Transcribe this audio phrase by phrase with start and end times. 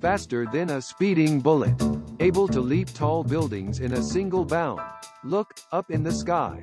[0.00, 1.74] faster than a speeding bullet,
[2.20, 4.80] able to leap tall buildings in a single bound.
[5.24, 6.60] Look, up in the sky.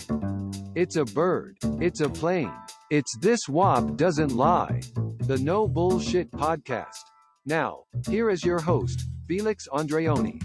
[0.76, 1.58] It's a bird.
[1.80, 2.54] It's a plane.
[2.90, 4.82] It's this WAP doesn't lie.
[5.20, 7.04] The No Bullshit Podcast.
[7.46, 10.42] Now, here is your host, Felix Andreoni.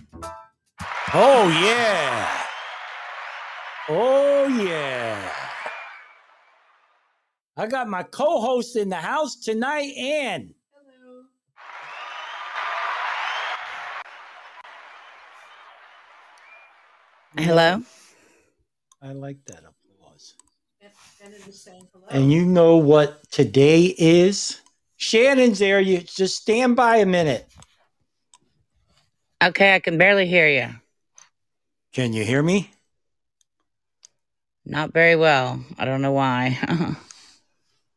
[1.14, 2.42] Oh, yeah.
[3.88, 5.32] Oh, yeah.
[7.56, 10.55] I got my co host in the house tonight, Ann.
[17.38, 17.82] Hello.
[19.02, 20.34] I like that applause.
[22.10, 24.60] And you know what today is?
[24.96, 25.80] Shannon's there.
[25.80, 27.46] You just stand by a minute.
[29.42, 30.68] Okay, I can barely hear you.
[31.92, 32.70] Can you hear me?
[34.64, 35.62] Not very well.
[35.78, 36.58] I don't know why.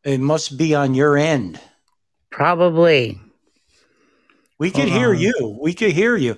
[0.01, 1.59] It must be on your end.
[2.31, 3.19] Probably.
[4.57, 5.19] We could Hold hear on.
[5.19, 5.59] you.
[5.61, 6.37] We could hear you.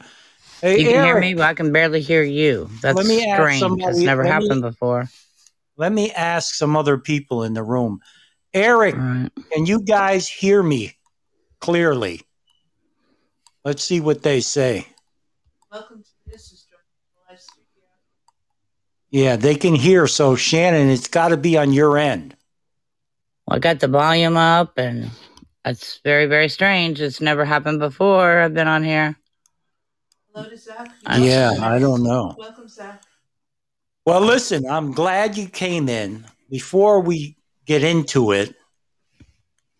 [0.61, 2.69] Hey, You can hear Eric, me, but I can barely hear you.
[2.81, 3.59] That's Let me ask strange.
[3.59, 5.09] That's somebody- never let me- happened before.
[5.77, 7.99] let me ask some other people in the room.
[8.53, 9.29] Eric, All right.
[9.51, 10.95] can you guys hear me
[11.59, 12.21] clearly?
[13.65, 14.85] Let's see what they say.
[15.71, 16.65] Welcome to this is
[17.29, 17.65] live studio.
[19.09, 20.05] Yeah, they can hear.
[20.07, 22.35] So, Shannon, it's got to be on your end.
[23.47, 25.09] Well, I got the volume up, and
[25.65, 27.01] it's very, very strange.
[27.01, 28.41] It's never happened before.
[28.41, 29.15] I've been on here.
[30.33, 30.89] Hello to Zach.
[31.05, 32.35] I'm Yeah, I don't know.
[32.37, 33.01] Welcome, Zach.
[34.05, 36.25] Well, listen, I'm glad you came in.
[36.49, 38.55] Before we get into it,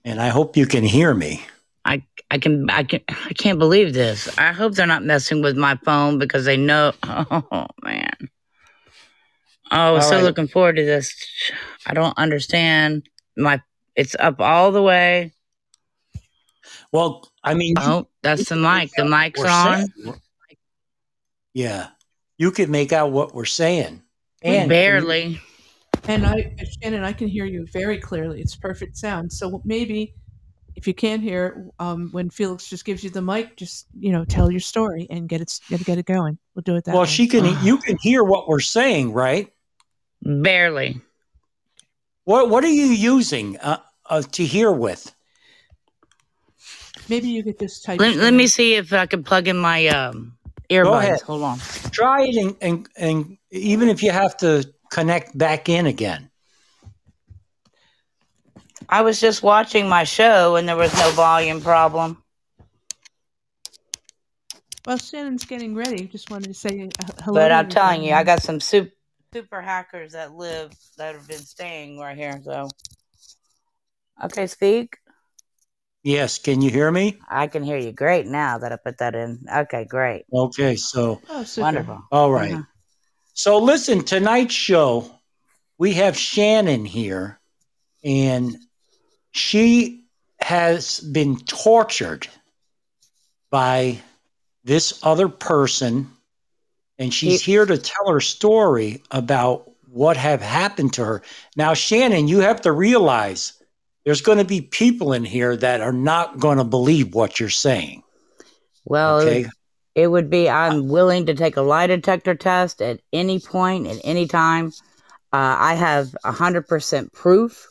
[0.05, 1.43] and I hope you can hear me.
[1.83, 4.37] I I can I can I can't believe this.
[4.37, 6.93] I hope they're not messing with my phone because they know.
[7.03, 8.13] Oh man.
[9.73, 10.23] Oh, I was All so right.
[10.25, 11.13] looking forward to this.
[11.85, 13.07] I don't understand.
[13.37, 13.61] My
[13.95, 15.33] it's up all the way.
[16.91, 18.91] Well, I mean, Oh, that's the mic.
[18.95, 19.87] The mic's on.
[19.87, 20.21] saying-
[21.53, 21.89] Yeah,
[22.37, 24.03] you could make out what we're saying.
[24.41, 25.39] And Barely.
[26.07, 28.41] And I, Shannon, I can hear you very clearly.
[28.41, 29.31] It's perfect sound.
[29.31, 30.15] So maybe
[30.75, 34.25] if you can't hear, um, when Felix just gives you the mic, just you know,
[34.25, 36.37] tell your story and get it get, get it going.
[36.55, 37.07] We'll do it that Well, way.
[37.07, 37.45] she can.
[37.63, 39.51] You can hear what we're saying, right?
[40.23, 41.01] Barely.
[42.23, 43.77] What What are you using uh,
[44.09, 45.13] uh, to hear with?
[47.09, 47.99] maybe you could just type.
[47.99, 50.37] Let, let me see if I can plug in my um
[50.75, 51.19] ahead.
[51.19, 51.21] earbuds.
[51.21, 51.59] Hold on.
[51.91, 56.29] Try it, and, and and even if you have to connect back in again.
[58.89, 62.21] I was just watching my show and there was no volume problem.
[64.85, 66.07] Well, Shannon's getting ready.
[66.07, 67.39] Just wanted to say uh, hello.
[67.39, 68.91] But I'm telling you, I got some super
[69.33, 72.41] super hackers that live that have been staying right here.
[72.43, 72.67] So,
[74.25, 74.97] okay, speak.
[76.03, 77.19] Yes, can you hear me?
[77.29, 79.45] I can hear you great now that I put that in.
[79.53, 82.01] Okay, great, Okay, so Oh, wonderful.
[82.11, 82.53] all right.
[82.53, 82.63] Uh-huh.
[83.33, 85.11] So listen, tonight's show,
[85.77, 87.39] we have Shannon here,
[88.03, 88.57] and
[89.31, 90.05] she
[90.39, 92.27] has been tortured
[93.51, 93.99] by
[94.63, 96.09] this other person,
[96.97, 101.21] and she's here to tell her story about what have happened to her.
[101.55, 103.53] Now, Shannon, you have to realize
[104.05, 107.49] there's going to be people in here that are not going to believe what you're
[107.49, 108.03] saying.
[108.85, 109.45] Well, Okay.
[109.95, 110.49] it would be.
[110.49, 114.67] I'm willing to take a lie detector test at any point, at any time.
[115.33, 117.67] Uh, I have a hundred percent proof.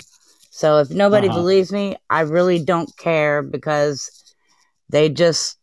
[0.51, 1.35] So if nobody Uh-huh.
[1.35, 4.35] believes me, I really don't care because
[4.91, 5.59] they just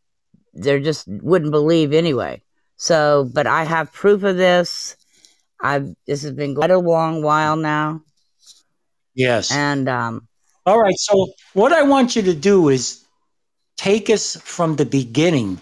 [0.53, 2.41] they just wouldn't believe anyway.
[2.77, 4.95] So, but I have proof of this.
[5.61, 8.01] I've this has been quite a long while now,
[9.15, 9.51] Yes.
[9.51, 10.26] and um,
[10.67, 10.99] All right.
[10.99, 13.05] So, what I want you to do is
[13.77, 15.61] take us from the beginning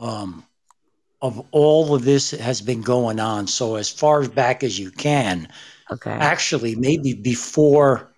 [0.00, 0.44] um,
[1.22, 3.46] of all of this has been going on.
[3.46, 5.48] So, as far back as you can,
[5.88, 8.12] okay, actually, maybe before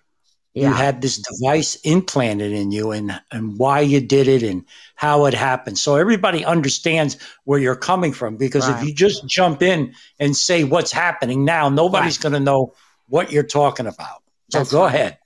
[0.55, 4.65] you had this device implanted in you and, and why you did it and
[4.95, 5.77] how it happened.
[5.77, 8.37] So, everybody understands where you're coming from.
[8.37, 12.73] Because if you just jump in and say what's happening now, nobody's going to know
[13.07, 14.23] what you're talking about.
[14.49, 14.95] So, That's go right.
[14.95, 15.19] ahead.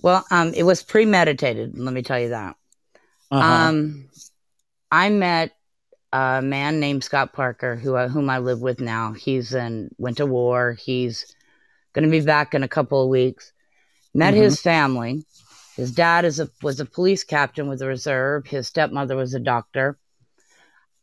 [0.00, 1.78] Well, um, it was premeditated.
[1.78, 2.56] Let me tell you that.
[3.30, 3.68] Uh-huh.
[3.68, 4.08] Um,
[4.90, 5.52] I met
[6.12, 9.12] a man named Scott Parker, who I, whom I live with now.
[9.12, 10.72] He's in went to war.
[10.72, 11.34] He's
[11.92, 13.52] going to be back in a couple of weeks.
[14.14, 14.38] Met Mhm.
[14.38, 15.24] his family.
[15.76, 18.46] His dad is a was a police captain with the reserve.
[18.46, 19.98] His stepmother was a doctor.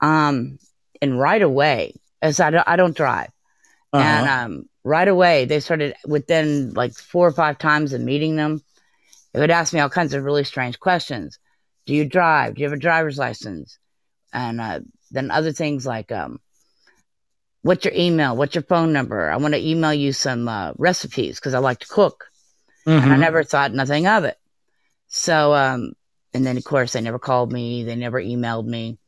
[0.01, 0.59] Um,
[1.01, 3.29] and right away, as I don't, I don't drive,
[3.93, 4.03] Uh-huh.
[4.03, 8.61] and um, right away they started within like four or five times of meeting them.
[9.35, 11.39] They would ask me all kinds of really strange questions.
[11.85, 12.55] Do you drive?
[12.55, 13.77] Do you have a driver's license?
[14.31, 14.79] And uh,
[15.11, 16.39] then other things like, um,
[17.61, 18.33] what's your email?
[18.37, 19.29] What's your phone number?
[19.29, 22.27] I want to email you some uh, recipes because I like to cook.
[22.85, 23.19] And I Mhm.
[23.19, 24.37] never thought nothing of it.
[25.09, 25.93] So, um,
[26.33, 27.83] and then of course they never called me.
[27.83, 28.99] They never emailed me.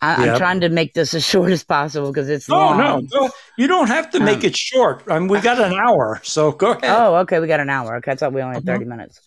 [0.00, 0.34] I, Yep.
[0.34, 2.78] I'm trying to make this as short as possible because it's Oh long.
[2.78, 5.02] no, go, you don't have to make Um, it short.
[5.10, 6.84] I mean, we got an hour, so go ahead.
[6.84, 7.40] Oh, okay.
[7.40, 7.96] We got an hour.
[7.96, 8.12] Okay.
[8.12, 8.74] I thought we only had Uh-huh.
[8.76, 9.20] 30 minutes.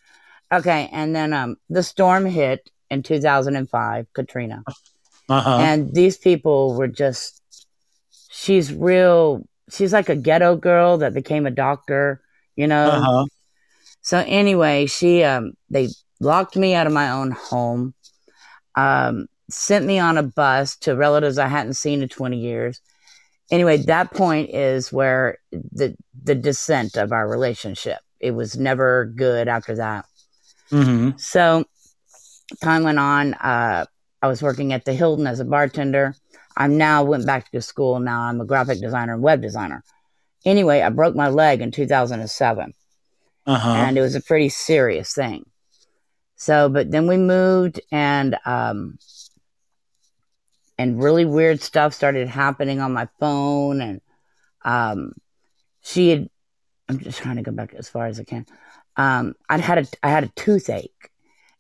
[0.51, 0.89] Okay.
[0.91, 4.63] And then um, the storm hit in 2005, Katrina.
[5.27, 5.57] Uh-huh.
[5.61, 7.41] And these people were just,
[8.31, 12.21] she's real, she's like a ghetto girl that became a doctor,
[12.55, 12.89] you know?
[12.89, 13.25] Uh-huh.
[14.01, 17.93] So anyway, she, um, they locked me out of my own home,
[18.75, 22.81] um, sent me on a bus to relatives I hadn't seen in 20 years.
[23.51, 29.47] Anyway, that point is where the, the descent of our relationship, it was never good
[29.47, 30.05] after that.
[30.69, 31.65] Hmm So
[32.61, 33.33] time went on.
[33.35, 33.85] Uh,
[34.21, 36.15] I was working at the Hilton as a bartender.
[36.57, 37.99] I'm now went back to school.
[37.99, 39.83] Now I'm a graphic designer and web designer.
[40.45, 42.73] Anyway, I broke my leg in 2007
[43.45, 43.69] Uh-huh.
[43.69, 45.45] and it was a pretty serious thing.
[46.35, 48.97] So, but then we moved and, um,
[50.77, 53.81] and really weird stuff started happening on my phone.
[53.81, 54.01] And,
[54.63, 55.13] um,
[55.81, 56.29] she had,
[56.87, 58.45] I'm just trying to go back as far as I can.
[58.99, 61.11] Um, I'd had a, I had a toothache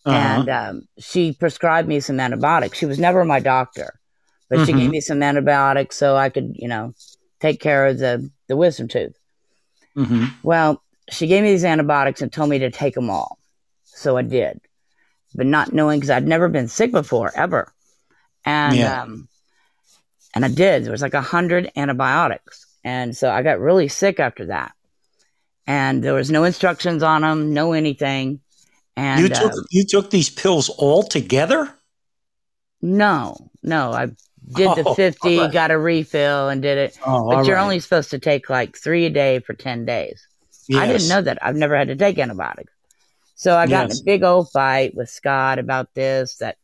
[0.05, 0.17] uh-huh.
[0.17, 2.77] and, um, she prescribed me some antibiotics.
[2.77, 3.99] She was never my doctor,
[4.49, 4.79] but she Mhm.
[4.79, 6.93] gave me some antibiotics so I could, you know,
[7.39, 9.15] take care of the, the wisdom tooth.
[9.95, 13.39] hmm Well, she gave me these antibiotics and told me to take them all.
[13.85, 14.61] So I did,
[15.35, 17.73] but not knowing because I'd never been sick before ever.
[18.45, 19.03] And, Yeah.
[19.03, 19.29] um,
[20.35, 20.83] and I did.
[20.83, 22.65] There was like a hundred antibiotics.
[22.83, 24.73] And so I got really sick after that.
[25.69, 28.39] And there was no instructions on them, no anything.
[28.97, 31.71] And you took um, you took these pills all together?
[32.81, 35.53] no, no, I did the Oh, 50, all right.
[35.53, 36.97] got a refill and did it.
[37.05, 37.63] Oh, But you're right.
[37.63, 40.25] only supposed to take like three a day for 10 days.
[40.75, 41.37] I didn't know that.
[41.41, 42.73] I've never had to take antibiotics.
[43.35, 46.57] So I got in a big old fight with Scott about this, that,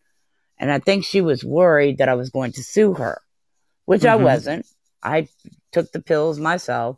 [0.57, 3.21] and I think she was worried that I was going to sue her,
[3.85, 4.23] which I Mhm.
[4.23, 4.65] wasn't.
[5.03, 5.27] I
[5.71, 6.97] took the pills myself.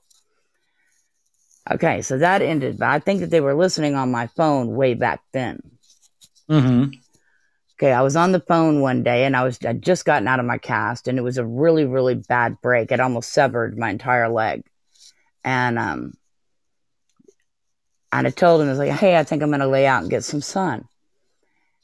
[1.70, 4.94] Okay, so that ended, but I think that they were listening on my phone way
[4.94, 5.60] back then.
[6.50, 6.94] Mhm.
[7.76, 10.40] Okay, I was on the phone one day and I was I'd just gotten out
[10.40, 12.92] of my cast and it was a really, really bad break.
[12.92, 14.64] It almost severed my entire leg.
[15.44, 16.14] And um
[18.12, 20.10] and I told him, I was like, hey, I think I'm gonna lay out and
[20.10, 20.86] get some sun.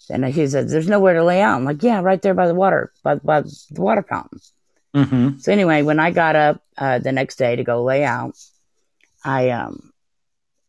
[0.09, 1.56] And he said, There's nowhere to lay out.
[1.56, 4.39] I'm like, Yeah, right there by the water, by, by the water fountain.
[4.95, 5.41] Mhm.
[5.41, 8.36] So anyway, when I got up uh, the next day to go lay out,
[9.24, 9.94] I um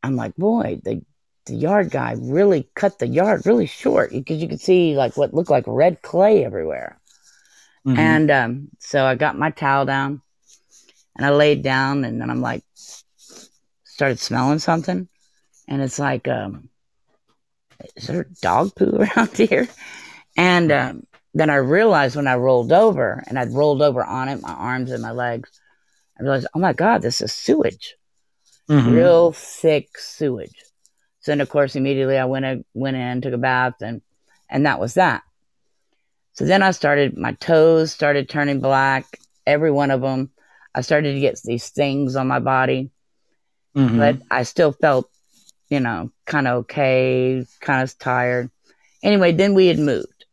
[0.03, 1.03] I'm like, boy, the
[1.47, 5.35] the yard guy really cut the yard really short because you could see like what
[5.35, 6.99] looked like red clay everywhere.
[7.87, 7.99] Mhm.
[7.99, 10.23] And um, so I got my towel down
[11.17, 12.65] and I laid down and then I'm like,
[13.85, 15.09] started smelling something.
[15.69, 16.69] And it's like, um,
[17.97, 19.69] is there dog poo around here?
[20.37, 24.41] And um, then I realized when I rolled over and I'd rolled over on it,
[24.41, 25.51] my arms and my legs,
[26.19, 27.97] I realized, oh my God, this is sewage
[28.69, 28.93] Mhm.
[28.94, 30.62] real thick sewage.
[31.20, 34.02] So then, of course, immediately I went in, went in, took a bath, and
[34.49, 35.22] and that was that.
[36.32, 37.17] So then I started.
[37.17, 39.05] My toes started turning black.
[39.46, 40.31] Every one of them.
[40.74, 42.91] I started to get these things on my body,
[43.77, 43.96] Mhm.
[43.98, 45.08] but I still felt,
[45.69, 48.50] you know, kind of okay, kind of tired.
[49.03, 50.24] Anyway, then we had moved.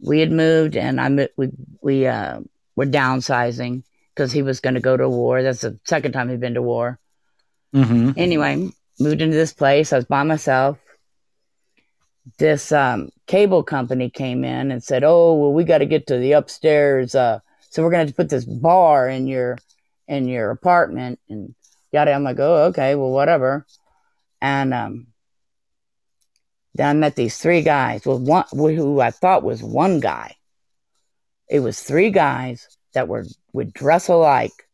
[0.00, 1.48] We had moved, and I mo- we
[1.80, 2.40] we uh,
[2.76, 3.82] were downsizing
[4.14, 5.42] because he was going to go to war.
[5.42, 6.98] That's the second time he'd been to war
[7.76, 8.14] Mhm.
[8.16, 9.92] anyway, moved into this place.
[9.92, 10.78] I was by myself.
[12.38, 16.18] This um, cable company came in and said, "Oh, well, we got to get to
[16.18, 17.40] the upstairs, uh,
[17.70, 19.58] so we're gonna to put this bar in your
[20.08, 21.54] in your apartment." And
[21.92, 22.12] yada.
[22.12, 23.66] I'm like, "Oh, okay, well, whatever."
[24.40, 25.08] And um,
[26.74, 28.06] then I met these three guys.
[28.06, 30.34] Well, one who I thought was one guy.
[31.48, 34.65] It was three guys that were would dress alike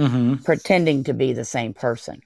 [0.00, 0.44] Mhm.
[0.44, 2.22] pretending to be the same person.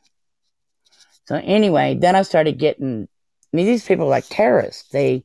[1.26, 3.08] So anyway, then I started getting
[3.52, 4.88] I mean these people are like terrorists.
[4.90, 5.24] They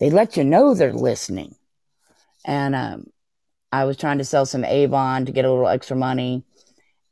[0.00, 1.54] they let you know they're listening.
[2.44, 3.06] And um
[3.72, 6.44] I was trying to sell some Avon to get a little extra money.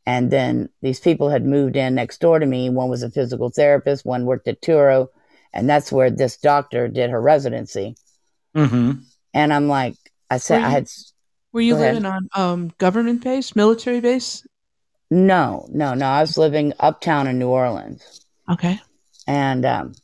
[0.06, 2.68] And then these people had moved in next door to me.
[2.70, 5.08] One was a physical therapist, one worked at Touro,
[5.52, 7.96] and that's where this doctor did her residency.
[8.54, 9.02] Mhm.
[9.32, 9.96] And I'm like,
[10.30, 10.88] I said Were I had
[11.52, 11.94] Were you Go ahead.
[11.94, 14.46] living on um, government base, military base?
[15.14, 16.06] No, no, no.
[16.06, 18.20] I was living uptown in New Orleans.
[18.50, 18.80] Okay.
[19.26, 19.94] And um,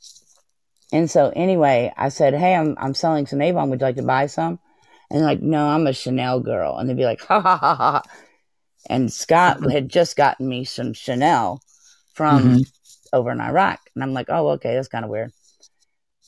[0.92, 3.70] And so anyway, I said, Hey, I'm, I'm selling some Avon.
[3.70, 4.58] Would you like to buy some?
[5.10, 6.76] And like, no, I'm a Chanel girl.
[6.78, 8.02] And they'd be like, ha ha ha ha.
[8.88, 11.60] And Scott had just gotten me some Chanel
[12.14, 12.66] from Mhm.
[13.12, 13.80] over in Iraq.
[13.94, 15.32] And I'm like, oh, okay, that's kind of weird.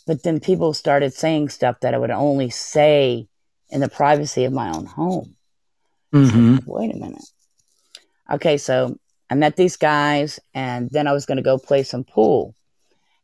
[0.06, 3.28] But then people started saying stuff that I would only say
[3.70, 5.36] in the privacy of my own home.
[6.12, 7.24] hmm Wait a minute.
[8.32, 8.96] Okay, so
[9.28, 12.54] I met these guys, and then I was going to go play some pool.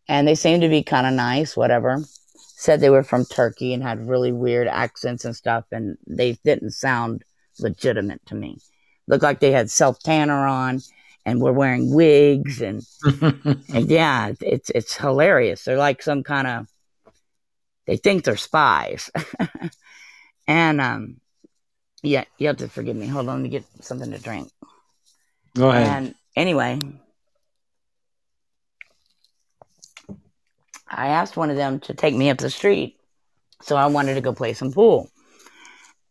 [0.06, 2.02] And they seemed to be kind of nice, whatever.
[2.34, 6.72] Said they were from Turkey and had really weird accents and stuff, and they didn't
[6.72, 7.24] sound
[7.58, 8.58] legitimate to me.
[9.06, 10.80] Looked like they had self tanner on
[11.24, 12.82] and were wearing wigs, and,
[13.22, 15.64] and yeah, it's it's hilarious.
[15.64, 16.66] They're like some kind of
[17.86, 19.10] they think they're spies,
[20.46, 21.20] and um,
[22.02, 23.06] yeah, you have to forgive me.
[23.06, 24.50] Hold on, let me get something to drink.
[25.58, 25.86] Go ahead.
[25.86, 26.80] And anyway,
[30.88, 32.96] I asked one of them to take me up the street.
[33.62, 35.10] So I wanted to go play some pool.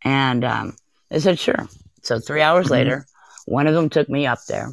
[0.04, 0.76] And um,
[1.08, 1.68] they said, sure.
[2.02, 2.70] So three hours Mhm.
[2.70, 3.06] later,
[3.46, 4.68] one of them took me up there.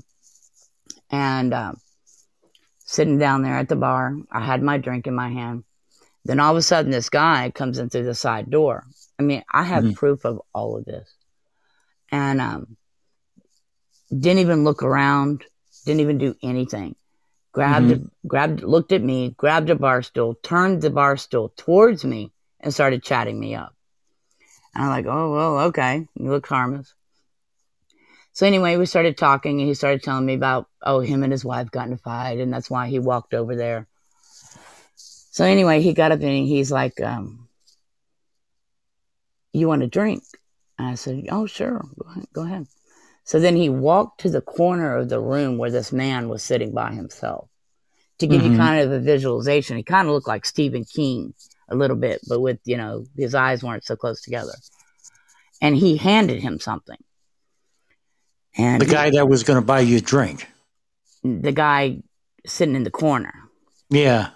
[1.09, 1.77] And um,
[2.85, 5.63] sitting down there at the bar, I had my drink in my hand.
[6.25, 8.83] Then all of a sudden, this guy comes in through the side door.
[9.17, 9.95] I mean, I have Mhm.
[9.95, 11.09] proof of all of this.
[12.11, 12.77] And um,
[14.09, 15.43] didn't even look around,
[15.85, 16.95] didn't even do anything.
[17.51, 22.33] Grabbed, grabbed, looked at me, grabbed a bar stool, turned the bar stool towards me,
[22.59, 23.73] and started chatting me up.
[24.73, 26.93] And I'm like, oh well, okay, you look harmless.
[28.33, 31.45] So anyway, we started talking, and he started telling me about oh, him and his
[31.45, 33.87] wife got in a fight, and that's why he walked over there.
[34.95, 37.47] So anyway, he got up and he's like, um,
[39.53, 40.23] "You want a drink?"
[40.77, 42.67] And I said, "Oh, sure, go ahead." Go ahead.
[43.25, 46.71] So then he walked to the corner of the room where this man was sitting
[46.73, 47.49] by himself.
[48.19, 48.57] To give you Mhm.
[48.57, 51.33] kind of a visualization, he kind of looked like Stephen King
[51.67, 54.53] a little bit, but with, you know, his eyes weren't so close together.
[55.61, 56.97] And he handed him something.
[58.57, 60.47] And the guy that was going to buy you a drink.
[61.23, 62.03] the guy
[62.45, 63.33] sitting in the corner.
[63.89, 64.29] Yeah.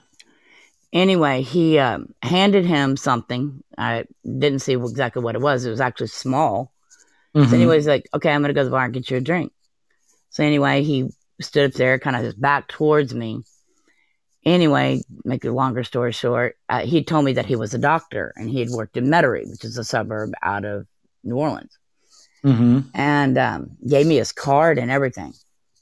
[0.92, 3.64] Anyway, he um, handed him something.
[3.78, 5.64] I didn't see exactly what it was.
[5.64, 6.74] It was actually small.
[7.36, 7.50] Mhm.
[7.50, 9.22] So anyway, he's like, okay, I'm gonna go to the bar and get you a
[9.22, 9.52] drink.
[10.30, 11.10] So anyway, he
[11.42, 13.44] stood up there, kind of his back towards me.
[14.46, 18.34] Anyway, make a longer story short, uh, he told me that he was a doctor
[18.36, 20.88] and he had worked in Metairie, which is a suburb out of
[21.24, 21.78] New Orleans,
[22.44, 22.86] Mhm.
[22.94, 25.34] and um, gave me his card and everything.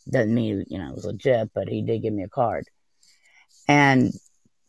[0.09, 2.67] Doesn't mean you know it was legit, but he did give me a card.
[3.67, 4.13] And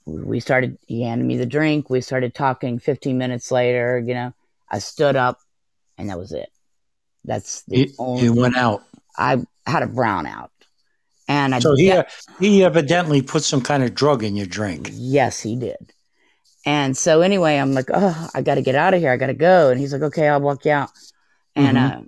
[0.04, 0.78] we started.
[0.86, 1.88] He handed me the drink.
[1.90, 2.78] We started talking.
[2.78, 4.32] Fifteen minutes later, you know,
[4.68, 5.38] I stood up,
[5.96, 6.50] and that was it.
[7.24, 8.22] That's the He, only.
[8.22, 8.82] he went out.
[9.16, 10.48] I had a brownout,
[11.28, 12.06] and I So he de-
[12.40, 14.90] he evidently put some kind of drug in your drink.
[14.92, 15.92] yes, he did.
[16.66, 19.10] And so anyway, I'm like, oh, I got to get out of here.
[19.10, 19.70] I got to go.
[19.70, 20.90] And he's like, okay, I'll walk you out.
[21.56, 21.96] And Mhm.
[21.98, 22.02] uh,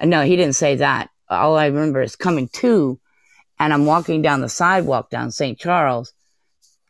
[0.00, 1.10] and no, he didn't say that.
[1.28, 2.98] All I remember is coming to,
[3.58, 5.58] and I'm walking down the sidewalk down St.
[5.58, 6.12] Charles,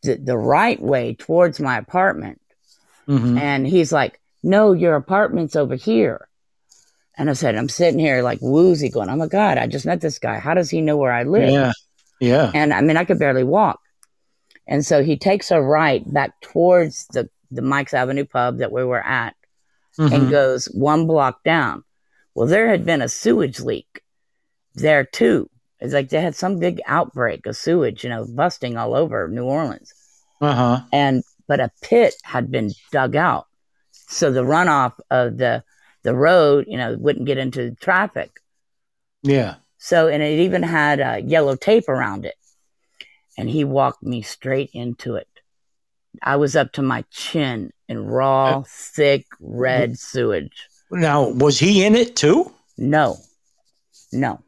[0.02, 2.40] the, the right way towards my apartment.
[3.06, 3.38] Mhm.
[3.38, 6.26] And he's like, no, your apartment's over here.
[7.16, 10.00] And I said, I'm sitting here like woozy going, oh my God, I just met
[10.00, 10.38] this guy.
[10.38, 11.50] How does he know where I live?
[11.50, 11.72] Yeah.
[12.20, 12.50] Yeah.
[12.54, 13.80] And I mean, I could barely walk.
[14.66, 18.82] And so he takes a right back towards the, the Mike's Avenue pub that we
[18.84, 19.34] were at
[19.98, 20.30] and Mhm.
[20.30, 21.84] goes one block down.
[22.34, 24.02] Well, there had been a sewage leak
[24.74, 25.48] there too.
[25.80, 29.44] It's like they had some big outbreak of sewage, you know, busting all over New
[29.44, 29.92] Orleans.
[30.40, 30.80] Uh-huh.
[30.92, 33.46] And, but a pit had been dug out.
[33.92, 35.62] So the runoff of the,
[36.04, 38.40] the road, you know, wouldn't get into traffic.
[39.22, 39.56] Yeah.
[39.78, 42.36] So, and it even had uh, yellow tape around it.
[43.36, 45.28] And he walked me straight into it.
[46.22, 50.68] I was up to my chin in raw, thick, red sewage.
[50.90, 52.52] Now, was he in it too?
[52.78, 53.16] No,
[54.12, 54.40] no.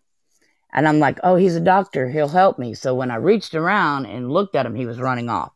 [0.72, 2.08] And I'm like, oh, he's a doctor.
[2.08, 2.74] He'll help me.
[2.74, 5.52] So when I reached around and looked at him, he was running off.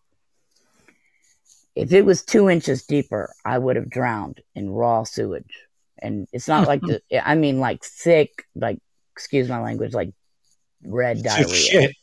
[1.76, 5.69] If it was two inches deeper, I would have drowned in raw sewage.
[6.02, 8.78] And it's not like the, I mean, like thick, like,
[9.14, 10.12] excuse my language, like
[10.85, 11.49] red diarrhea.
[11.49, 11.97] Shit.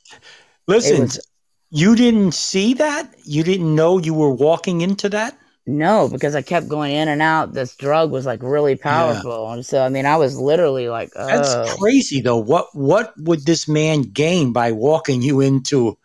[0.67, 1.27] Listen, was,
[1.69, 3.13] you didn't see that?
[3.23, 5.37] You didn't know you were walking into that?
[5.67, 7.53] no, because I kept going in and out.
[7.53, 9.51] This drug was like really powerful.
[9.51, 11.75] And so, I mean, I was literally like, That's oh.
[11.77, 12.37] crazy though.
[12.37, 15.97] What what would this man gain by walking you into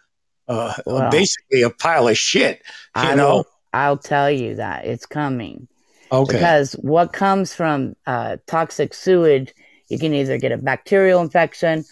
[0.49, 2.61] uh, Well, basically a pile of shit?
[2.97, 3.45] You I know?
[3.73, 5.69] I'll tell you that it's coming.
[6.13, 6.35] Okay.
[6.35, 9.55] because what comes from uh, toxic sewage,
[9.89, 11.85] you can either get a bacterial infection,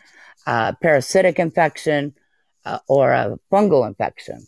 [0.47, 2.15] a parasitic infection,
[2.67, 4.47] uh, or a fungal infection.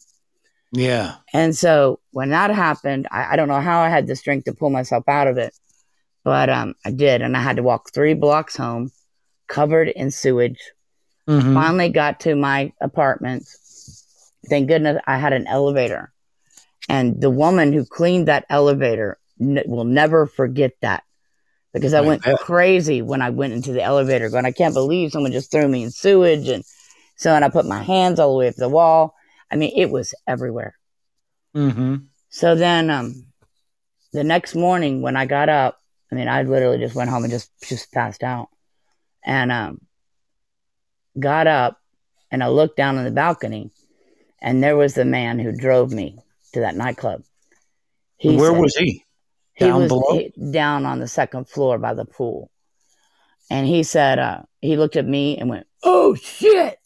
[0.72, 1.16] Yeah.
[1.32, 4.54] And so when that happened, I, I don't know how I had the strength to
[4.54, 5.54] pull myself out of it,
[6.22, 7.22] but um, I did.
[7.22, 8.90] And I had to walk three blocks home,
[9.48, 10.60] covered in sewage.
[11.28, 11.54] Mhm.
[11.54, 13.46] Finally got to my apartment.
[14.48, 16.12] Thank goodness I had an elevator.
[16.88, 21.04] And the woman who cleaned that elevator n- will never forget that
[21.72, 25.32] because I went crazy when I went into the elevator going, I can't believe someone
[25.32, 26.48] just threw me in sewage.
[26.48, 26.64] And
[27.16, 29.14] so, and I put my hands all the way up the wall.
[29.50, 30.74] I mean, it was everywhere.
[31.54, 32.06] Mhm.
[32.28, 33.26] So then, um,
[34.12, 35.78] the next morning when I got up,
[36.10, 38.48] I mean, I literally just went home and just just passed out,
[39.24, 39.80] and um,
[41.18, 41.78] got up
[42.30, 43.70] and I looked down on the balcony,
[44.40, 46.18] and there was the man who drove me
[46.52, 47.22] to that nightclub.
[48.16, 49.04] He Where said- was he?
[49.54, 50.21] He Down was below?
[50.50, 52.50] down on the second floor by the pool,
[53.50, 56.78] and he said, uh, he looked at me and went, "Oh shit,"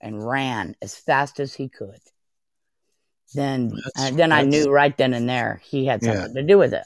[0.00, 1.98] and ran as fast as he could.
[3.34, 6.14] Then, uh, then I knew right then and there he had Yeah.
[6.14, 6.84] something to do with it.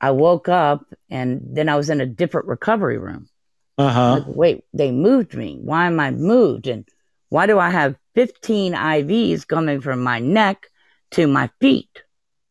[0.00, 3.28] I woke up and then I was in a different recovery room.
[3.76, 4.12] Uh huh.
[4.12, 5.58] Like, wait, they moved me.
[5.60, 6.68] Why am I moved?
[6.68, 6.86] And
[7.30, 10.68] why do I have 15 IVs coming from my neck
[11.12, 12.04] to my feet?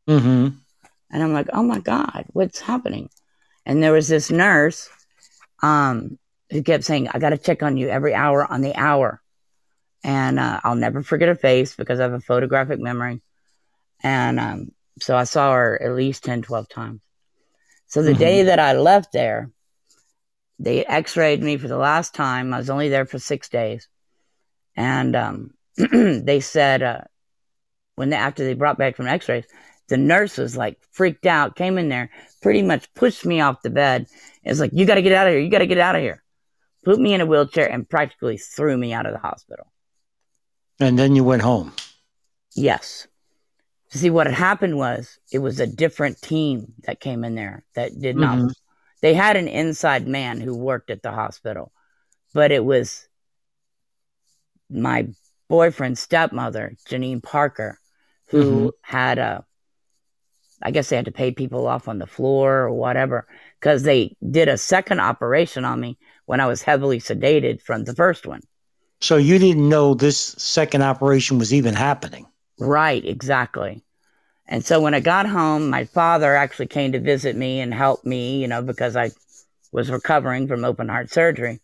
[0.09, 0.57] Mm-hmm.
[1.09, 3.09] And I'm like, oh my God, what's happening?
[3.65, 4.89] And there was this nurse
[5.63, 9.21] um, who kept saying, I got to check on you every hour on the hour.
[10.03, 13.21] And uh, I'll never forget her face because I have a photographic memory.
[14.03, 17.01] And um, so I saw her at least 10, 12 times.
[17.87, 18.19] So the Mhm.
[18.19, 19.51] day that I left there,
[20.59, 22.53] they x rayed me for the last time.
[22.53, 23.87] I was only there for six days.
[24.75, 27.01] And um, they said, uh,
[27.95, 29.45] when they, after they brought back from x rays,
[29.87, 32.09] the nurse was like freaked out, came in there,
[32.41, 34.07] pretty much pushed me off the bed.
[34.43, 35.41] It's like, you got to get out of here.
[35.41, 36.23] You got to get out of here.
[36.83, 39.71] Put me in a wheelchair and practically threw me out of the hospital.
[40.79, 41.73] And then you went home.
[42.53, 43.07] Yes.
[43.89, 47.97] See, what had happened was it was a different team that came in there that
[47.99, 48.37] did not.
[48.37, 48.53] Mhm.
[49.01, 51.71] They had an inside man who worked at the hospital,
[52.33, 53.07] but it was
[54.69, 55.07] my
[55.47, 57.79] boyfriend's stepmother, Janine Parker,
[58.27, 59.45] who had a,
[60.61, 63.25] I guess they had to pay people off on the floor or whatever,
[63.59, 67.95] because they did a second operation on me when I was heavily sedated from the
[67.95, 68.41] first one.
[68.99, 72.25] So you didn't know this second operation was even happening.
[72.59, 73.83] Right, exactly.
[74.47, 78.05] And so when I got home, my father actually came to visit me and help
[78.05, 79.11] me, you know, because I
[79.71, 81.59] was recovering from open heart surgery.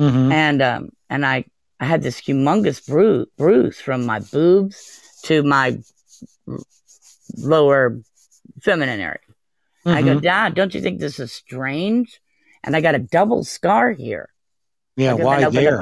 [0.00, 0.32] Mm-hmm.
[0.32, 1.44] And um and I
[1.78, 5.78] I had this humongous bruise bruise from my boobs to my
[7.36, 7.98] lower
[8.62, 9.18] feminine area.
[9.84, 10.06] I Mm-hmm.
[10.14, 12.20] go, Dad, don't you think this is strange?
[12.62, 14.28] And I got a double scar here.
[14.96, 15.78] yeah, why there?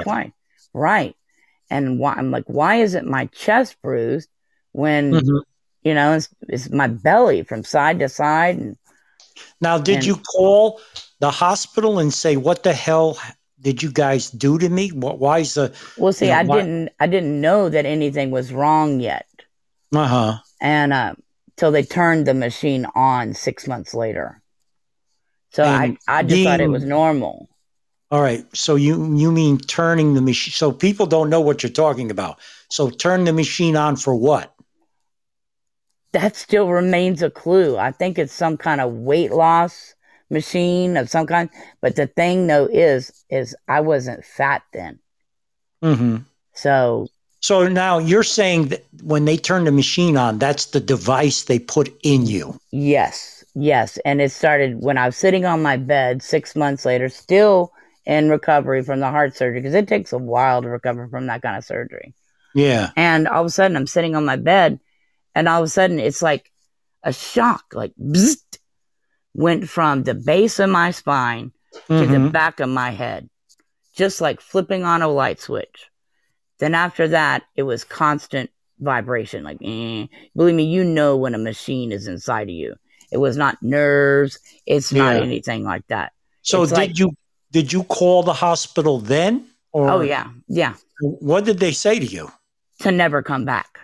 [0.73, 1.15] Right.
[1.69, 4.29] And why I'm like, why isn't my chest bruised
[4.73, 5.41] when Mhm.
[5.83, 8.77] you know it's, it's my belly from side to side and
[9.61, 10.81] Now, did And- you call
[11.19, 13.17] the hospital and say, "What the hell
[13.61, 14.89] did you guys do to me?
[14.89, 15.19] What?
[15.19, 18.51] Why is the?" well see Yeah, i why- didn't i didn't know that anything was
[18.51, 19.25] wrong yet
[19.93, 20.33] Uh huh.
[20.61, 21.13] and uh
[21.57, 24.41] till they turned the machine on six months later
[25.51, 27.47] so i And i just thought it was normal
[28.13, 28.43] All right.
[28.53, 30.51] So you you mean turning the machine?
[30.51, 32.39] So people don't know what you're talking about.
[32.69, 34.51] So turn the machine on for what?
[36.13, 39.95] That still remains a clue i think it's some kind of weight loss
[40.29, 41.49] machine of some kind
[41.81, 44.99] but the thing though is is i wasn't fat then
[45.83, 46.17] Mm-hmm.
[46.53, 47.07] so
[47.41, 51.59] So now you're saying that when they turn the machine on, that's the device they
[51.59, 52.57] put in you.
[52.71, 53.97] Yes, yes.
[54.05, 57.73] And it started when I was sitting on my bed six months later, still
[58.05, 61.41] in recovery from the heart surgery, because it takes a while to recover from that
[61.41, 62.13] kind of surgery.
[62.53, 62.91] Yeah.
[62.95, 64.79] And all of a sudden, I'm sitting on my bed,
[65.35, 66.51] and all of a sudden, it's like
[67.03, 68.59] a shock, like bzzzt,
[69.33, 71.51] went from the base of my spine
[71.87, 72.31] to the Mhm.
[72.31, 73.29] back of my head,
[73.95, 75.87] just like flipping on a light switch.
[76.59, 80.07] Then after that, it was constant vibration, like eh.
[80.35, 82.75] believe me, you know when a machine is inside of you.
[83.11, 84.39] It was not nerves.
[84.65, 86.13] It's not anything like that.
[86.43, 87.11] So It's did like- you
[87.51, 89.45] did you call the hospital then?
[89.73, 90.75] Or Oh yeah, yeah.
[91.01, 92.31] What did they say to you?
[92.79, 93.79] To never come back.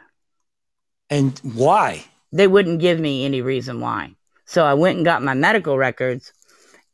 [1.09, 2.05] And why?
[2.31, 4.15] They wouldn't give me any reason why.
[4.45, 6.33] So I went and got my medical records,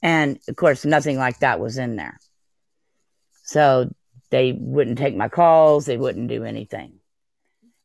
[0.01, 2.19] and of course, nothing like that was in there.
[3.43, 3.89] So
[4.29, 5.85] they wouldn't take my calls.
[5.85, 6.99] They wouldn't do anything.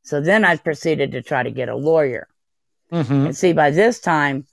[0.03, 2.29] So then I proceeded to try to get a lawyer.
[2.91, 4.47] hmm And see, by this time,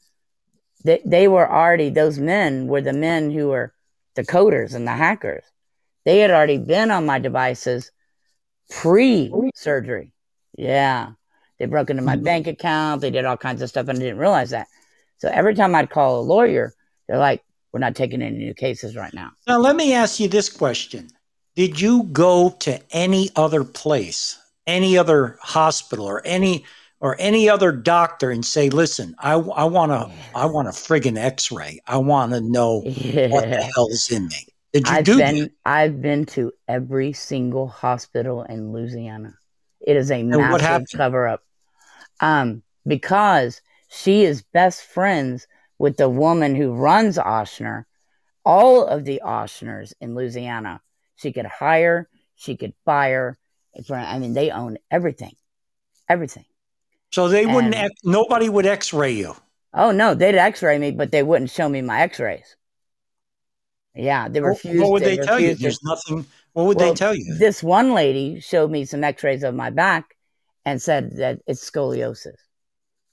[0.84, 3.74] they, they were already, those men were the men who were
[4.16, 5.44] the coders and the hackers.
[6.04, 7.92] They had already been on my devices
[8.70, 10.12] pre surgery.
[10.58, 11.12] Yeah.
[11.60, 12.24] They broke into my Mhm.
[12.24, 13.02] bank account.
[13.02, 14.68] They did all kinds of stuff, and I didn't realize that.
[15.18, 16.74] So every time I'd call a lawyer,
[17.08, 17.42] they're like,
[17.72, 19.32] we're not taking any new cases right now.
[19.48, 21.10] Now let me ask you this question:
[21.56, 24.38] Did you go to any other place,
[24.68, 26.66] any other hospital, or any
[27.02, 31.18] or any other doctor and say, "Listen, I, I want to, I want a friggin'
[31.18, 31.80] X-ray.
[31.86, 33.70] I want to know what the Yeah.
[33.76, 35.52] hell is in me." Did you I've do been that?
[35.66, 39.36] I've been to every single hospital in Louisiana.
[39.82, 41.44] It is a what massive cover up.
[42.20, 45.48] Um, because she is best friends
[45.78, 47.86] with the woman who runs Ochsner,
[48.46, 50.82] all of the Ochsners in Louisiana.
[51.16, 53.38] She could hire, she could fire.
[53.90, 55.36] I mean, they own everything,
[56.08, 56.46] everything.
[57.12, 57.76] So they wouldn't.
[57.76, 59.36] And- nobody would X-ray you.
[59.74, 62.56] Oh no, they'd X-ray me, but they wouldn't show me my X-rays.
[63.94, 64.82] Yeah, they refused.
[64.82, 65.56] what would they, tell you?
[65.56, 66.26] There's nothing.
[66.54, 67.36] What would Well, they tell you?
[67.38, 70.15] This one lady showed me some x-rays of my back
[70.66, 72.38] and said that it's scoliosis.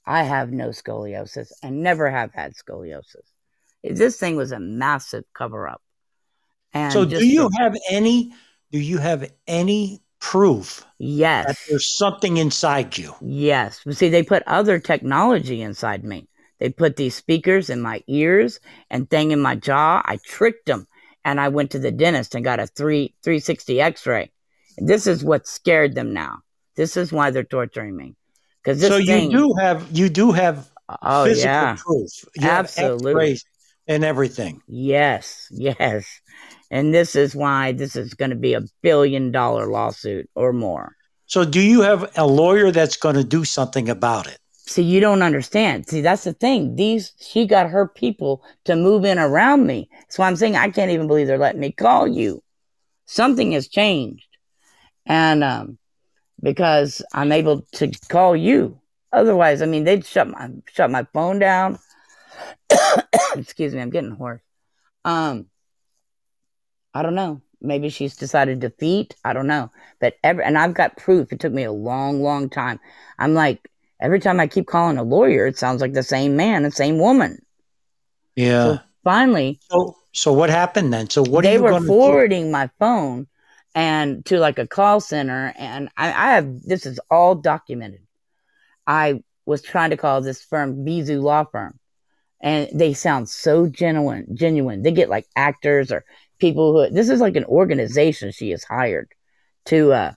[0.07, 3.29] I have no scoliosis and never have had scoliosis.
[3.85, 5.83] This thing was a massive cover up.
[6.73, 8.33] And so, do you the- have any?
[8.71, 11.67] Do you have any proof that yes.
[11.69, 13.15] there's something inside you?
[13.21, 13.81] Yes.
[13.91, 16.29] See, they put other technology inside me.
[16.59, 20.01] They put these speakers in my ears and thing in my jaw.
[20.05, 20.87] I tricked them
[21.25, 24.31] and I went to the dentist and got a three 360 x-ray.
[24.79, 26.39] And this is what scared them now.
[26.77, 28.15] This is why they're torturing me.
[28.63, 30.71] Because this so you thing, do have you do have
[31.03, 32.11] oh physical yeah, proof.
[32.37, 33.39] You Absolutely.
[33.89, 34.63] And everything.
[34.69, 36.07] yes, yes.
[36.71, 40.95] And this is why this is going to be a billion dollar lawsuit or more.
[41.27, 44.39] So do you have a lawyer that's going to do something about it?
[44.67, 45.89] See, you don't understand.
[45.89, 46.77] See, that's the thing.
[46.77, 49.89] These, she got her people to move in around me.
[50.03, 52.43] That's why I'm saying I can't even believe they're letting me call you.
[53.07, 54.29] Something has changed.
[55.05, 55.79] And, um,
[56.43, 58.81] because I'm able to call you.
[59.13, 61.79] Otherwise, I mean, they'd shut my, shut my phone down.
[63.37, 63.81] Excuse me.
[63.81, 64.43] I'm getting hoarse.
[65.05, 65.47] Um,
[66.95, 67.41] I don't know.
[67.61, 69.15] Maybe she's decided to defeat.
[69.25, 69.71] I don't know.
[70.01, 71.33] But every, and I've got proof.
[71.33, 72.81] It took me a long, long time.
[73.19, 76.63] I'm like, every time I keep calling a lawyer, it sounds like the same man,
[76.65, 77.39] the same woman.
[78.37, 78.79] Yeah.
[78.79, 81.11] So finally, So so what happened then?
[81.11, 81.87] So what are they you were to do?
[81.87, 83.27] forwarding my phone
[83.75, 88.03] and to like a call center, and I, I have this is all documented.
[88.87, 91.79] I was trying to call this firm Bizu Law Firm,
[92.41, 94.27] and they sound so genuine.
[94.35, 94.83] Genuine.
[94.83, 96.05] They get like actors or
[96.39, 96.93] people who.
[96.93, 99.09] This is like an organization she has hired
[99.67, 99.93] to.
[99.93, 100.13] uh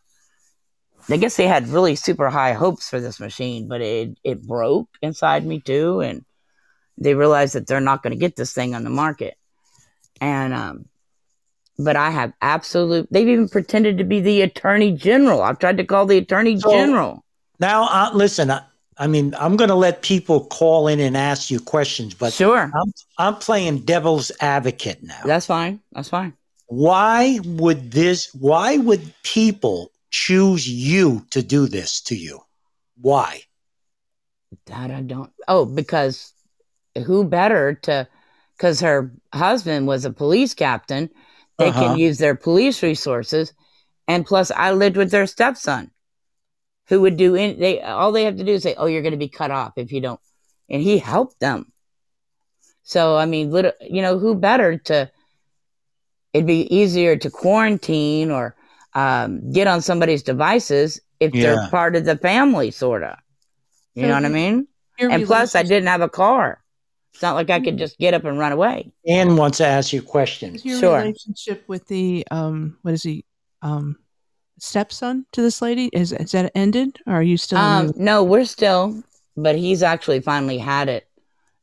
[1.08, 4.90] I guess they had really super high hopes for this machine, but it it broke
[5.02, 6.26] inside me too, and
[6.98, 9.36] they realized that they're not going to get this thing on the market.
[10.20, 10.86] And um,
[11.78, 13.08] but I have absolute.
[13.12, 15.42] They've even pretended to be the attorney general.
[15.42, 17.24] I've tried to call the attorney So- general.
[17.60, 18.52] Now, uh, listen.
[18.52, 18.62] I,
[18.98, 22.72] I mean, I'm going to let people call in and ask you questions, but sure,
[22.74, 25.20] I'm I'm playing devil's advocate now.
[25.26, 25.82] that's fine.
[25.92, 26.34] That's fine.
[26.68, 28.34] why would this?
[28.34, 32.40] Why would people choose you to do this to you?
[33.02, 33.42] Why?
[34.68, 35.32] That I don't.
[35.48, 36.34] Oh, because
[37.06, 38.08] who better to?
[38.58, 41.10] Because her husband was a police captain.
[41.58, 41.72] They Uh-huh.
[41.72, 43.54] can use their police resources,
[44.08, 45.92] and plus, I lived with their stepson,
[46.88, 47.36] who would do.
[47.36, 49.52] In, they all they have to do is say, "Oh, you're going to be cut
[49.52, 50.20] off if you don't,"
[50.70, 51.72] and he helped them.
[52.84, 55.12] So I mean, little, you know, who better to?
[56.34, 58.56] It'd be easier to quarantine or
[58.94, 61.42] um, get on somebody's devices if Yeah.
[61.42, 63.18] they're part of the family, sorta.
[63.96, 64.68] You So know what I mean?
[65.10, 66.62] And plus, I didn't have a car.
[67.16, 68.92] It's not like I could just get up and run away.
[69.08, 70.58] Ann wants to ask you questions.
[70.58, 70.98] Is your Sure.
[70.98, 73.24] relationship with the um what is he
[73.62, 73.96] um
[74.60, 78.22] stepson to this lady is is that ended or are you still Um, the- no,
[78.26, 79.02] we're still,
[79.38, 81.08] but he's actually finally had it.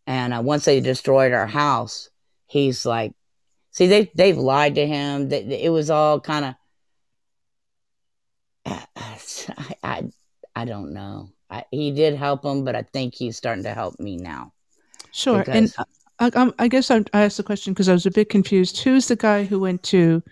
[0.06, 2.08] And uh, once they destroyed our house,
[2.46, 3.12] he's like,
[3.72, 5.28] see, they they've lied to him.
[5.28, 6.54] They, it was all kind of.
[8.96, 9.18] I,
[9.82, 10.02] I
[10.56, 11.28] I don't know.
[11.50, 14.52] I, he did help him, but I think he's starting to help me now.
[15.12, 15.44] Sure.
[15.46, 15.72] And
[16.18, 18.82] I, I'm- guess I'm, I asked the question because I was a bit confused.
[18.82, 20.22] Who's the guy who went to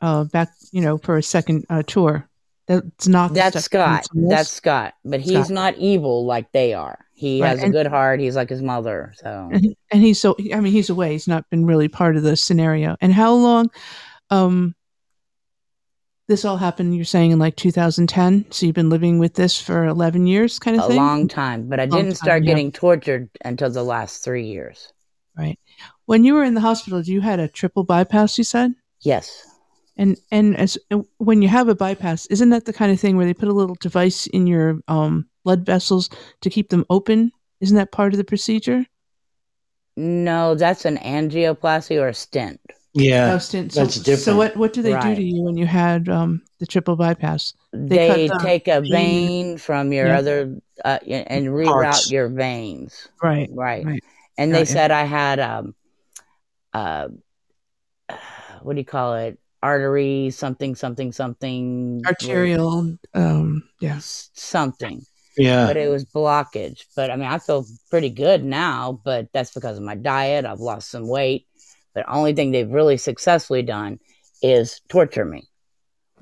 [0.00, 2.28] uh, back, you know, for a second uh, tour?
[2.66, 4.06] That's not That's Scott.
[4.12, 4.50] That's?
[4.50, 4.94] Scott.
[5.04, 5.50] But he's Scott.
[5.50, 6.98] not evil like they are.
[7.14, 8.20] He Right, has a good heart.
[8.20, 9.12] He's like his mother.
[9.16, 11.12] So and, and he's so I mean he's away.
[11.12, 12.96] He's not been really part of the scenario.
[13.00, 13.70] And how long?
[14.30, 14.74] Um,
[16.28, 16.94] this all happened.
[16.94, 18.46] You're saying in like 2010.
[18.50, 20.96] So you've been living with this for 11 years, kind of a thing.
[20.96, 21.68] long time.
[21.68, 22.54] But I Long didn't time, start yeah.
[22.54, 24.92] getting tortured until the last three years.
[25.36, 25.58] right.
[26.06, 28.38] When you were in the hospital, you had a triple bypass.
[28.38, 28.72] You said.
[29.00, 29.44] Yes.
[29.96, 30.78] And and as
[31.18, 33.52] when you have a bypass, isn't that the kind of thing where they put a
[33.52, 36.08] little device in your um, blood vessels
[36.42, 37.32] to keep them open?
[37.60, 38.86] Isn't that part of the procedure?
[39.96, 42.60] No, that's an angioplasty or a stent.
[42.98, 43.38] Yeah.
[43.38, 43.72] Stent.
[43.72, 46.66] So, that's So what what do they do to you when you had um, the
[46.66, 47.54] triple bypass?
[47.72, 50.18] They, cut the take a vein- vein from your Yeah.
[50.18, 52.10] other uh, and reroute Parts.
[52.10, 53.08] your veins.
[53.22, 53.48] Right.
[53.52, 53.84] Right.
[53.84, 54.04] Right.
[54.36, 54.74] And they Got ya.
[54.74, 55.74] said I had um
[56.72, 57.08] uh
[58.62, 59.38] what do you call it?
[59.62, 62.96] Artery something something something Arterial.
[63.14, 63.98] Um, yeah.
[64.00, 65.02] something.
[65.36, 65.66] Yeah.
[65.66, 66.84] But it was blockage.
[66.94, 70.44] But I mean I feel pretty good now, but that's because of my diet.
[70.44, 71.46] I've lost some weight.
[71.94, 73.98] But only thing they've really successfully done
[74.42, 75.48] is torture me.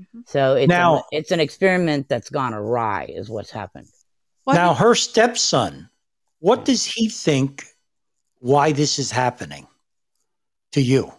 [0.00, 0.28] Mhm.
[0.28, 3.88] So it's Now- a, it's an experiment that's gone awry, is what's happened.
[4.44, 5.88] Why now, her stepson,
[6.38, 7.64] what does he think
[8.38, 9.66] why this is happening
[10.72, 11.12] to you?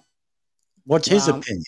[0.86, 1.64] What's his Well, opinion?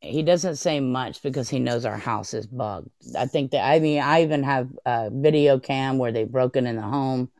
[0.00, 2.90] he doesn't say much because he knows our house is bugged.
[3.16, 6.76] I think that I mean I even have a video cam where they've broken in
[6.76, 7.30] the home,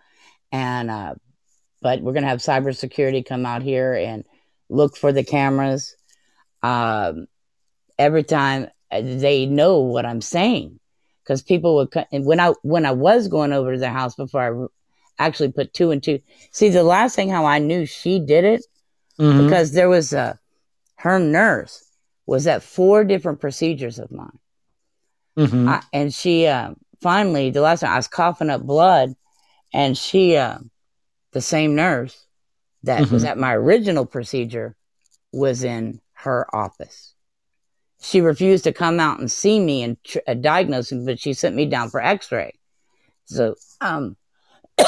[0.51, 1.15] and uh,
[1.81, 4.25] but we're gonna have cybersecurity come out here and
[4.69, 5.97] look for the cameras.
[6.63, 7.27] Um,
[7.99, 10.81] every time uh, they know what I'm saying,
[11.23, 14.71] because people would when I when I was going over to the house before
[15.19, 16.21] I actually put two and two.
[16.53, 18.65] See, the last thing how I knew she did it
[19.19, 19.45] Mhm.
[19.45, 20.39] because there was a
[20.97, 21.85] her nurse
[22.27, 24.39] was at four different procedures of mine
[25.37, 25.69] Mhm.
[25.69, 29.15] I, and she uh, finally the last time i was coughing up blood
[29.73, 30.59] and she uh,
[31.33, 32.27] the same nurse
[32.85, 34.77] that was at my original procedure
[35.33, 37.15] was in her office
[38.01, 41.33] she refused to come out and see me and tr- uh, diagnose me but she
[41.33, 42.53] sent me down for x-ray
[43.25, 44.17] so um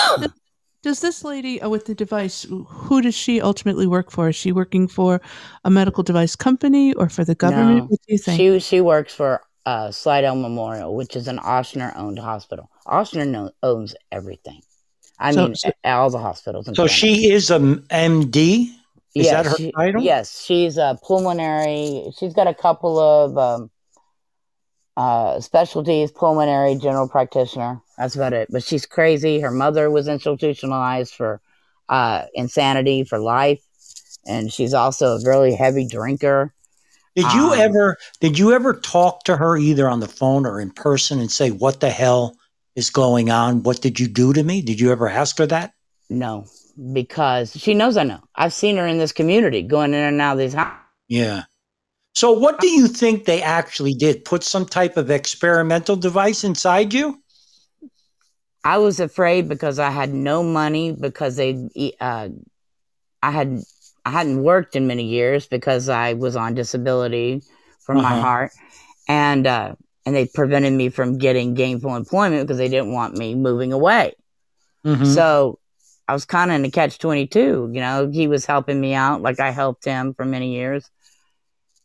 [0.82, 4.30] Does this lady uh, with the device, who does she ultimately work for?
[4.30, 5.20] Is she working for
[5.62, 7.76] a medical device company or for the government?
[7.76, 7.84] No.
[7.84, 8.38] What do you think?
[8.38, 12.70] She she works for uh, Slidell Memorial, which is an Ochsner owned hospital.
[12.86, 14.62] Ochsner no, owns everything.
[15.22, 16.66] I So- mean, so- all the hospitals.
[16.66, 16.92] So Canada.
[16.92, 17.58] she is a
[17.90, 18.70] MD?
[19.14, 20.02] Is that her she- title?
[20.02, 22.10] Yes, she's a pulmonary.
[22.18, 23.70] She's got a couple of um,
[24.96, 27.80] uh, specialties: pulmonary, general practitioner.
[27.98, 28.48] That's about it.
[28.50, 29.40] But she's crazy.
[29.40, 31.40] Her mother was institutionalized for
[31.88, 33.60] uh, insanity for life,
[34.26, 36.54] and she's also a really heavy drinker.
[37.16, 40.60] Did you Um, ever did you ever talk to her either on the phone or
[40.60, 42.36] in person and say what the hell
[42.76, 43.62] is going on?
[43.62, 44.62] What did you do to me?
[44.62, 45.72] Did you ever ask her that?
[46.08, 46.46] No,
[46.92, 48.20] because she knows I know.
[48.34, 50.78] I've seen her in this community going in and out of these houses.
[51.08, 51.42] Yeah.
[52.14, 54.24] So what do you think they actually did?
[54.24, 57.20] Put some type of experimental device inside you?
[58.64, 61.68] I was afraid because I had no money because they,
[62.00, 62.28] uh,
[63.22, 63.60] I had,
[64.04, 67.42] I hadn't worked in many years because I was on disability
[67.80, 68.20] from my Uh-huh.
[68.20, 68.52] heart,
[69.08, 69.74] and uh,
[70.06, 74.14] and they prevented me from getting gainful employment because they didn't want me moving away.
[74.84, 75.06] Mhm.
[75.14, 75.58] So
[76.08, 77.70] I was kind of in a catch twenty two.
[77.72, 80.88] You know, he was helping me out like I helped him for many years,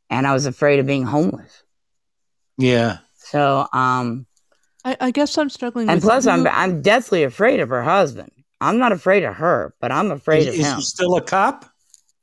[0.10, 1.64] and I was afraid of being homeless.
[2.58, 3.00] yeah.
[3.18, 4.28] So, um,
[4.84, 8.32] I, I guess I'm struggling and with plus, I'm I'm deathly afraid of her husband.
[8.62, 10.76] I'm not afraid of her, but I'm afraid Is, of is him.
[10.78, 11.66] he still a cop?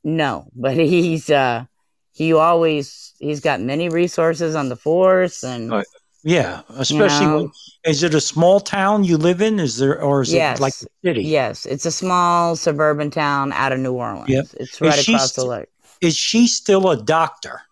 [0.05, 1.65] No, but he's uh
[2.13, 5.83] he always he's got many resources on the force and Oh,
[6.25, 7.37] Yeah, especially know.
[7.37, 7.51] when
[7.85, 9.59] is it a small town you live in?
[9.59, 10.59] Is there or is Yes.
[10.59, 11.25] it like city?
[11.25, 14.29] yes, it's a small suburban town out of New Orleans.
[14.29, 14.47] Yep.
[14.61, 15.69] It's right she across the lake.
[16.01, 17.63] Is she still a doctor?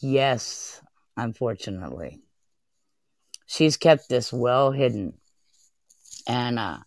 [0.00, 0.80] Yes,
[1.16, 2.20] unfortunately.
[3.46, 5.14] She's kept this well hidden.
[6.26, 6.78] And uh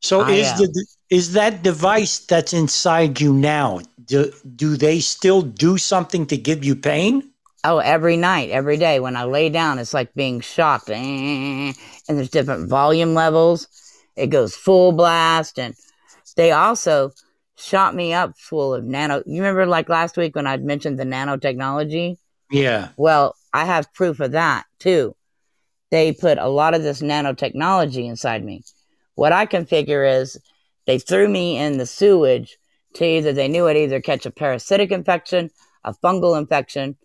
[0.00, 0.58] So I is am.
[0.58, 3.80] the is that device that's inside you now?
[4.04, 7.30] Do, do they still do something to give you pain?
[7.64, 10.88] oh, every night, every day when I lay down, it's like being shocked.
[10.90, 11.74] And
[12.08, 13.68] there's different volume levels.
[14.16, 15.58] It goes full blast.
[15.58, 15.74] And
[16.36, 17.12] they also
[17.56, 19.22] shot me up full of nano.
[19.26, 22.16] You remember like last week when I'd mentioned the nanotechnology?
[22.50, 22.88] Yeah.
[22.96, 25.14] Well, I have proof of that too.
[25.90, 28.62] they put a lot of this nanotechnology inside me.
[29.20, 30.40] What I can figure is
[30.86, 32.56] they threw me in the sewage
[32.94, 35.50] to either they knew I'd either catch a parasitic infection,
[35.84, 36.96] a fungal infection,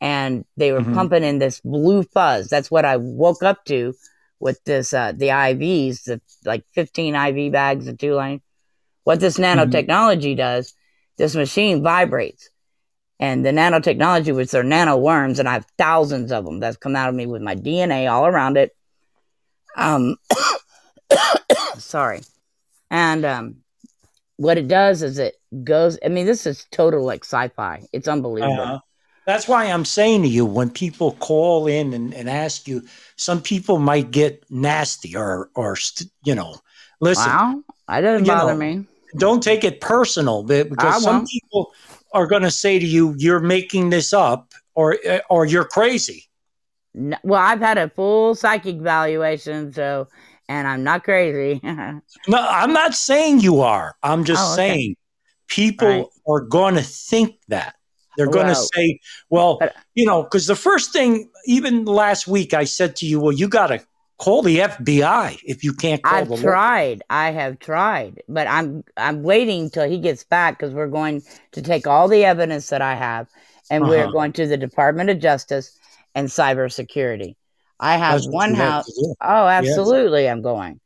[0.00, 0.94] and they were Mhm.
[0.94, 2.48] pumping in this blue fuzz.
[2.48, 3.92] That's what I woke up to
[4.38, 8.40] with this uh, the IVs, the like 15 IV bags of two line.
[9.04, 10.72] What this nanotechnology does,
[11.18, 12.48] this machine vibrates.
[13.18, 16.96] And the nanotechnology, which are nano worms, and I have thousands of them that's come
[16.96, 18.74] out of me with my DNA all around it.
[19.76, 20.16] Um,
[21.76, 22.20] sorry.
[22.90, 23.56] And um,
[24.36, 25.98] what it does is it goes.
[26.04, 27.82] I mean, this is total like sci-fi.
[27.92, 28.60] It's unbelievable.
[28.60, 28.78] Uh,
[29.26, 32.82] that's why I'm saying to you when people call in and, and ask you,
[33.16, 35.76] some people might get nasty or or
[36.24, 36.56] you know,
[37.00, 38.86] listen, wow, that doesn't bother know, me.
[39.18, 41.28] don't take it personal I because some won't.
[41.28, 41.72] people
[42.12, 46.24] are going to say to you, "You're making this up," or or you're crazy.
[46.94, 50.08] No, well, I've had a full psychic evaluation, so
[50.50, 51.60] and I'm not crazy.
[52.28, 53.94] No, I'm not saying you are.
[54.02, 54.66] I'm just Oh, okay.
[54.74, 54.96] saying
[55.48, 56.06] people Right.
[56.28, 57.76] are going to think that.
[58.16, 58.98] They're going to Well, say,
[59.30, 63.20] well, but- you know, because the first thing, even last week, I said to you,
[63.20, 63.80] well, you got to
[64.18, 66.42] call the FBI if you can't call the I've law.
[66.42, 67.02] tried.
[67.08, 71.62] I have tried, but I'm I'm waiting till he gets back because we're going to
[71.62, 73.28] take all the evidence that I have,
[73.70, 74.12] and we're Uh-huh.
[74.12, 75.78] going to the Department of Justice
[76.14, 77.36] and Cybersecurity.
[77.80, 78.90] I have one house.
[79.20, 80.80] Oh, absolutely, I'm going.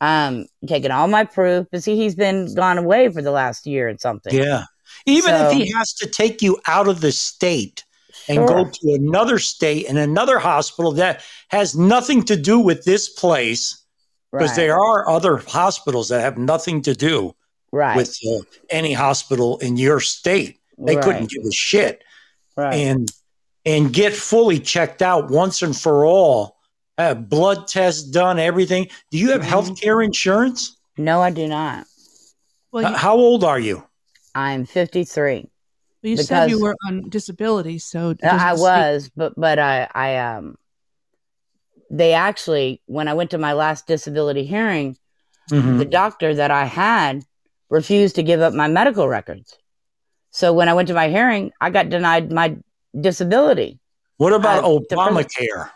[0.00, 3.88] Um, taking all my proof, but see, he's been gone away for the last year
[3.88, 4.34] and something.
[4.34, 4.64] Yeah.
[5.06, 7.82] Even if he has to take you out of the state
[8.28, 13.08] and go to another state and another hospital that has nothing to do with this
[13.08, 13.84] place,
[14.32, 17.34] because right, there are other hospitals that have nothing to do
[17.72, 20.58] right, with uh, any hospital in your state.
[20.78, 22.02] They right, couldn't give a shit
[22.56, 22.74] right.
[22.74, 23.08] and
[23.66, 26.56] and get fully checked out once and for all.
[26.96, 28.88] Have blood tests done, everything.
[29.10, 29.44] Do you have Mhm.
[29.44, 30.72] health care insurance?
[30.96, 31.86] no, I do not.
[32.72, 33.84] Well, H- you, How old are you?
[34.34, 35.50] I'm 53.
[36.02, 39.88] you said you were on disability, so Uh, I doesn't say- was, but but I
[39.94, 40.56] I um
[41.90, 44.96] they actually when I went to my last disability hearing,
[45.50, 45.78] Mhm.
[45.78, 47.24] the doctor that I had
[47.70, 49.54] refused to give up my medical records.
[50.30, 52.56] So when I went to my hearing, I got denied my
[53.00, 53.78] disability.
[54.16, 55.70] What about Uh, the Obamacare?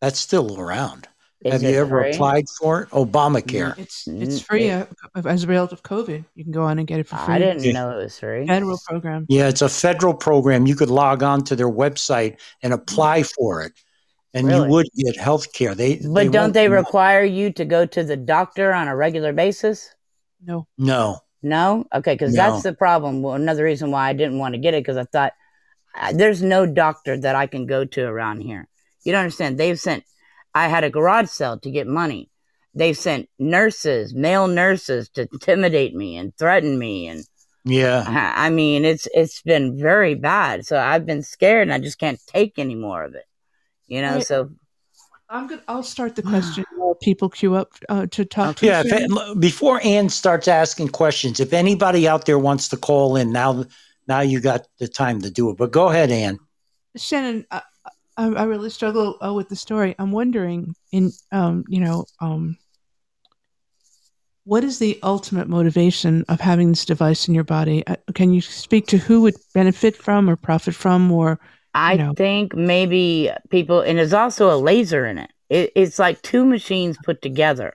[0.00, 1.08] That's still around.
[1.44, 2.10] Is Have you ever free?
[2.12, 2.90] applied for it?
[2.90, 3.76] Obamacare.
[3.78, 6.24] It's it's Mm, free it- uh, as a result of COVID.
[6.36, 7.34] You can go on and get it for free.
[7.34, 7.72] I didn't Yeah.
[7.72, 8.46] know it was free.
[8.46, 9.26] Federal program.
[9.28, 10.66] Yeah, it's a federal program.
[10.66, 13.72] You could log on to their website and apply for it,
[14.34, 14.66] and Really?
[14.66, 15.74] you would get health care.
[15.74, 19.88] They, But don't they require you to go to the doctor on a regular basis?
[20.44, 20.68] No.
[20.78, 21.18] No.
[21.42, 21.86] No?
[21.94, 22.42] Okay, because No.
[22.42, 23.22] that's the problem.
[23.22, 25.32] Well, another reason why I didn't want to get it because I thought
[25.94, 28.68] uh, there's no doctor that I can go to around here.
[29.04, 29.58] You don't understand.
[29.58, 30.04] They've sent,
[30.54, 32.30] I had a garage sale to get money.
[32.74, 37.24] They've sent nurses, male nurses, to intimidate me and threaten me, and
[37.64, 38.04] Yeah.
[38.06, 40.64] I I mean, it's it's been very bad.
[40.64, 43.26] So I've been scared, and I just can't take any more of it.
[43.88, 44.26] You know, Right.
[44.26, 44.50] so
[45.32, 45.62] I'm good.
[45.66, 48.66] I'll start the question while people queue up uh, to talk to.
[48.66, 48.82] Yeah.
[48.84, 53.64] If, before Ann starts asking questions, if anybody out there wants to call in now,
[54.06, 55.56] now you got the time to do it.
[55.56, 56.38] But go ahead, Ann.
[56.96, 57.62] Shannon, I,
[58.18, 59.94] I, I really struggle uh, with the story.
[59.98, 62.58] I'm wondering, in um, you know, um,
[64.44, 67.86] what is the ultimate motivation of having this device in your body?
[67.86, 71.40] Uh, can you speak to who would benefit from or profit from, or
[71.74, 72.14] I know.
[72.14, 75.30] think maybe people, and there's also a laser in it.
[75.48, 77.74] it it's like two machines put together.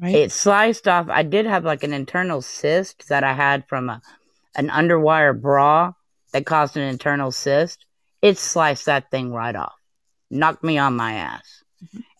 [0.00, 0.14] right?
[0.14, 1.08] It sliced off.
[1.08, 4.02] I did have like an internal cyst that I had from a
[4.56, 5.92] an underwire bra
[6.32, 7.86] that caused an internal cyst.
[8.22, 9.74] It sliced that thing right off,
[10.30, 11.62] knocked me on my ass,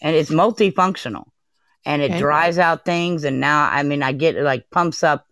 [0.01, 1.25] and it's multifunctional,
[1.85, 2.19] and it Okay.
[2.19, 3.25] dries out things.
[3.25, 5.27] And now, I mean, I get like pumps up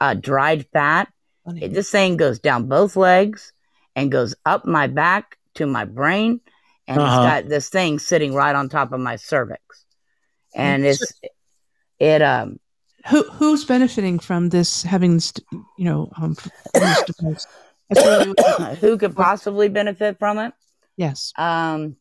[0.00, 1.08] uh, dried fat.
[1.60, 3.52] It, this thing goes down both legs
[3.96, 6.40] and goes up my back to my brain,
[6.88, 7.14] and Uh-huh.
[7.14, 9.60] it's got this thing sitting right on top of my cervix,
[10.54, 10.90] and Okay.
[10.90, 11.12] it's
[11.98, 12.58] it um
[13.08, 15.32] who who's benefiting from this having this,
[15.78, 16.36] you know, um,
[16.74, 17.46] this
[18.04, 18.34] really
[18.80, 20.52] who could possibly benefit from it?
[20.96, 21.32] yes.
[21.36, 21.96] Um,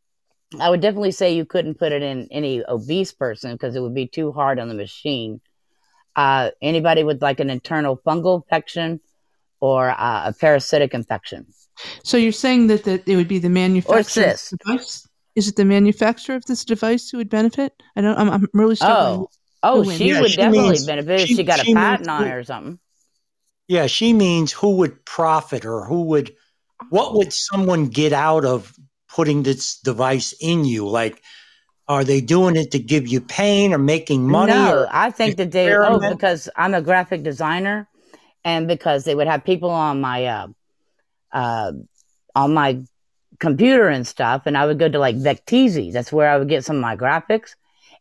[0.59, 3.95] I would definitely say you couldn't put it in any obese person because it would
[3.95, 5.41] be too hard on the machine.
[6.15, 8.99] Uh, anybody with like an internal fungal infection
[9.59, 11.47] or uh, a parasitic infection.
[12.03, 14.51] So you're saying that, that it would be the manufacturer of cyst.
[14.51, 15.07] this device?
[15.35, 17.73] Is it the manufacturer of this device who would benefit?
[17.95, 18.17] I don't.
[18.17, 19.21] I'm, I'm really struggling.
[19.21, 19.29] Oh,
[19.63, 21.83] oh, she Yeah, would she definitely means- benefit if she- she got a she means
[21.83, 22.79] patent on who- it or something.
[23.67, 26.35] Yeah, she means who would profit or who would,
[26.89, 28.73] what would someone get out of
[29.07, 30.87] putting this device in you?
[30.87, 31.21] Like,
[31.87, 34.51] are they doing it to give you pain or making money?
[34.51, 37.87] No, or I think that they oh because I'm a graphic designer,
[38.43, 40.47] and because they would have people on my uh,
[41.33, 41.73] uh,
[42.35, 42.81] on my
[43.39, 45.91] computer and stuff, and I would go to like Vecteezy.
[45.93, 47.51] That's where I would get some of my graphics.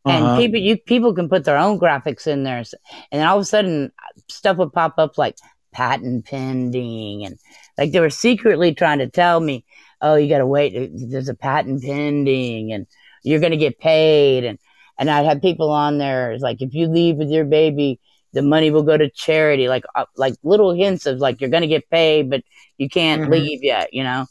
[0.07, 0.35] And Uh-huh.
[0.35, 2.67] people, you people can put their own graphics in there, and
[3.13, 3.93] then all of a sudden,
[4.29, 5.37] stuff would pop up like
[5.73, 7.39] patent pending, and
[7.79, 9.65] like they were secretly trying to tell me,
[10.01, 10.91] "Oh, you got to wait.
[11.11, 12.87] There's a patent pending, and
[13.23, 14.59] you're going to get paid." And
[14.99, 18.01] and I'd have people on there it's like, "If you leave with your baby,
[18.33, 21.63] the money will go to charity." Like uh, like little hints of like you're going
[21.63, 22.43] to get paid, but
[22.79, 23.31] you can't Mhm.
[23.31, 24.27] leave yet, you know.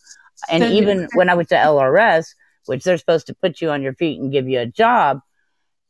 [0.50, 2.34] And Then- even when I went to LRS,
[2.66, 5.20] which they're supposed to put you on your feet and give you a job,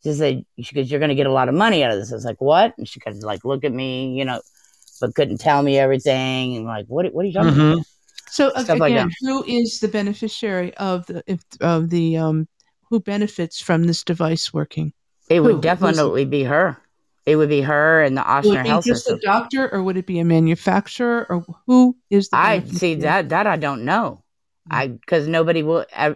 [0.03, 2.11] she said, because you're going to get a lot of money out of this.
[2.11, 2.73] I was like, what?
[2.77, 4.41] And she could like look at me, you know,
[4.99, 6.55] but couldn't tell me everything.
[6.57, 7.73] And like, what, what are you talking Mhm.
[7.73, 7.85] about?
[8.29, 12.47] So Stuff like again, who is the beneficiary of the if, of the um
[12.89, 14.93] who benefits from this device working?
[15.29, 15.43] It Who?
[15.43, 16.80] would Who's definitely be her.
[17.25, 19.19] It would be her and the Ochsner Health just System.
[19.21, 22.37] the doctor, or would it be a manufacturer, or who is the?
[22.37, 24.23] I see that, that I don't know.
[24.69, 26.13] I, cause nobody will uh,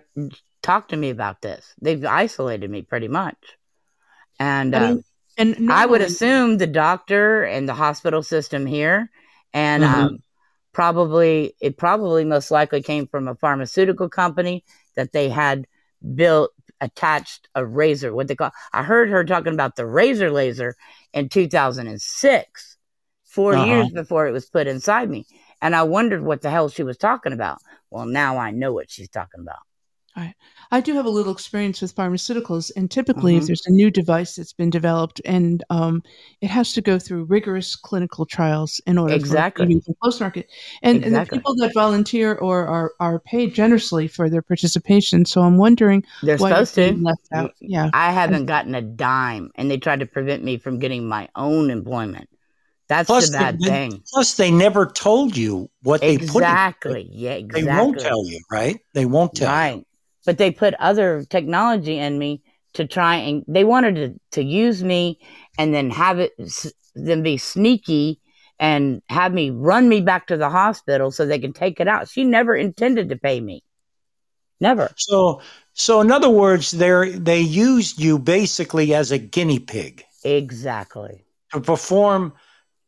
[0.64, 1.74] talk to me about this.
[1.82, 3.38] They've isolated me pretty much.
[4.40, 5.04] And, I uh, mean,
[5.38, 9.10] and I would normally- assume the doctor and the hospital system here,
[9.54, 9.94] and Mhm.
[9.94, 10.20] um,
[10.74, 14.64] probably it probably most likely came from a pharmaceutical company
[14.96, 15.68] that they had
[16.16, 16.52] built
[16.86, 18.14] attached a razor.
[18.14, 18.52] What they call?
[18.74, 20.76] I heard her talking about the razor laser
[21.14, 22.78] in 2006,
[23.26, 23.66] 4 Uh-huh.
[23.66, 25.26] years before it was put inside me,
[25.62, 27.58] and I wondered what the hell she was talking about.
[27.90, 29.60] Well, now I know what she's talking about.
[30.72, 33.48] I do have a little experience with pharmaceuticals, and typically, if Mhm.
[33.48, 36.02] there's a new device that's been developed, and um,
[36.42, 39.66] it has to go through rigorous clinical trials in order Exactly.
[39.66, 40.48] for it to be post market,
[40.82, 45.26] and, and the people that volunteer or are, are paid generously for their participation.
[45.26, 46.98] So I'm wondering They're why supposed they're to.
[47.00, 47.52] left out.
[47.62, 51.30] Yeah, I haven't gotten a dime, and they tried to prevent me from getting my
[51.36, 52.28] own employment.
[52.88, 54.04] That's Plus, the bad they- thing.
[54.14, 56.22] Plus, they never told you what they put.
[56.22, 56.52] in it.
[56.52, 57.10] Exactly.
[57.12, 58.78] Yeah, They won't tell you, right?
[58.94, 59.76] They won't tell.
[59.78, 59.84] you.
[60.26, 62.42] But they put other technology in me
[62.74, 65.20] to try and they wanted to, to use me
[65.58, 66.34] and then have it
[66.96, 68.20] then be sneaky
[68.60, 72.10] and have me run me back to the hospital so they can take it out.
[72.10, 73.64] She never intended to pay me.
[74.62, 74.90] Never.
[74.96, 75.42] So,
[75.74, 81.26] so in other words, they they used you basically as a guinea pig Exactly.
[81.52, 82.34] to perform,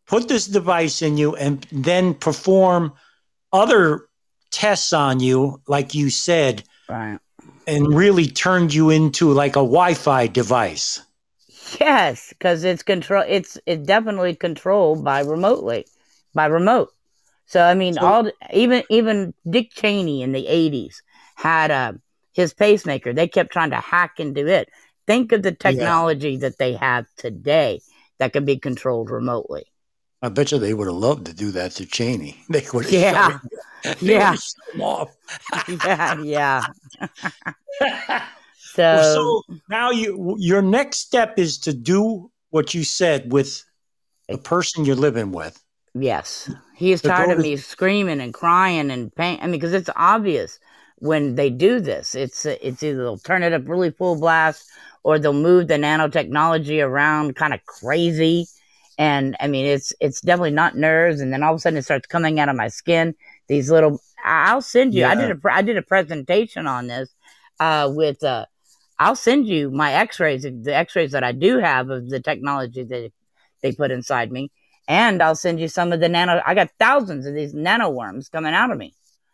[0.08, 2.94] put this device in you, and then perform
[3.52, 4.08] other
[4.50, 7.20] tests on you, like you said, Right.
[7.68, 11.01] And really turned you into like a Wi-Fi device.
[11.80, 13.24] Yes, because it's control.
[13.28, 15.86] It's it's definitely controlled by remotely,
[16.34, 16.93] by remote.
[17.45, 21.03] So I mean, So- all even even Dick Cheney in the eighties
[21.36, 21.93] had uh,
[22.34, 23.13] his pacemaker.
[23.13, 24.70] They kept trying to hack into it.
[25.05, 27.82] Think of the technology that they have today
[28.18, 29.65] that can be controlled remotely.
[30.22, 32.43] I bet you they would have loved to do that to Cheney.
[32.49, 33.39] They would have Yeah.
[33.39, 34.32] shut him, Yeah.
[34.32, 35.15] have shut him off.
[35.68, 36.65] yeah, yeah.
[38.91, 43.63] Well, So, so now you your next step is to do what you said with
[44.30, 45.61] the person you're living with.
[45.93, 49.39] Yes, he is tired of me screaming and crying and pain.
[49.41, 50.59] I mean, because it's obvious
[50.99, 52.13] when they do this.
[52.15, 54.70] It's it's either they'll turn it up really full blast
[55.03, 58.45] or they'll move the nanotechnology around kind of crazy.
[58.98, 61.22] And I mean, it's it's definitely not nerves.
[61.22, 63.16] And then all of a sudden, it starts coming out of my skin.
[63.48, 64.02] These little.
[64.24, 65.06] I'll send you.
[65.06, 67.14] I did a I did a presentation on this
[67.60, 68.24] uh, with.
[68.24, 68.45] Uh,
[69.00, 73.12] I'll send you my X-rays, the X-rays that I do have of the technology that
[73.62, 74.52] they put inside me
[74.88, 76.41] and I'll send you some of the nano.
[76.45, 78.93] I got thousands of these nano worms coming out of me,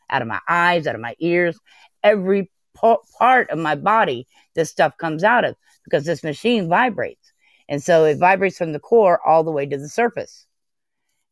[0.10, 1.58] out of my eyes, out of my ears,
[2.02, 4.28] every pa- part of my body.
[4.56, 7.23] This stuff comes out of because this machine vibrates,
[7.70, 10.46] and so it vibrates from the core all the way to the surface.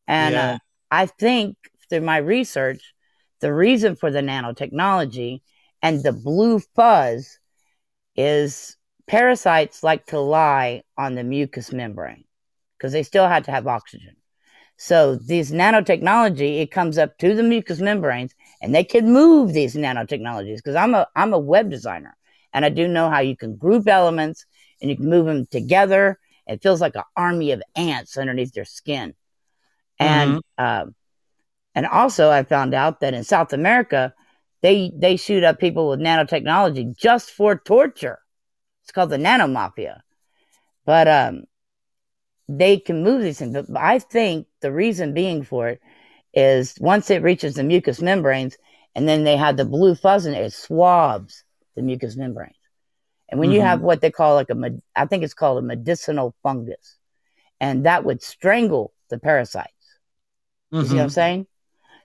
[0.07, 0.53] And Yeah.
[0.55, 0.57] uh,
[0.89, 1.57] I think
[1.89, 2.93] through my research,
[3.39, 5.41] the reason for the nanotechnology
[5.81, 7.39] and the blue fuzz
[8.15, 8.77] is
[9.07, 12.23] parasites like to lie on the mucous membrane
[12.77, 14.15] because they still had to have oxygen.
[14.77, 19.75] So these nanotechnology, it comes up to the mucous membranes, and they can move these
[19.75, 20.57] nanotechnologies.
[20.57, 22.17] Because I'm a I'm a web designer,
[22.53, 24.45] and I do know how you can group elements
[24.81, 26.17] and you can move them together.
[26.51, 29.15] It feels like an army of ants underneath your skin,
[29.99, 30.95] and um,
[31.75, 34.13] and also I found out that in South America,
[34.61, 38.19] they they shoot up people with nanotechnology just for torture.
[38.83, 40.03] It's called the nano mafia,
[40.85, 41.45] but um,
[42.47, 43.53] they can move these things.
[43.53, 45.81] But I think the reason being for it
[46.33, 48.57] is once it reaches the mucous membranes,
[48.95, 50.45] And then they have the blue fuzz in it.
[50.45, 51.43] It swabs
[51.75, 52.55] the mucous membranes.
[53.31, 53.65] And when you Mhm.
[53.65, 56.97] have what they call like a, I think it's called a medicinal fungus,
[57.59, 59.99] and that would strangle the parasites.
[60.71, 61.47] You see what I'm saying?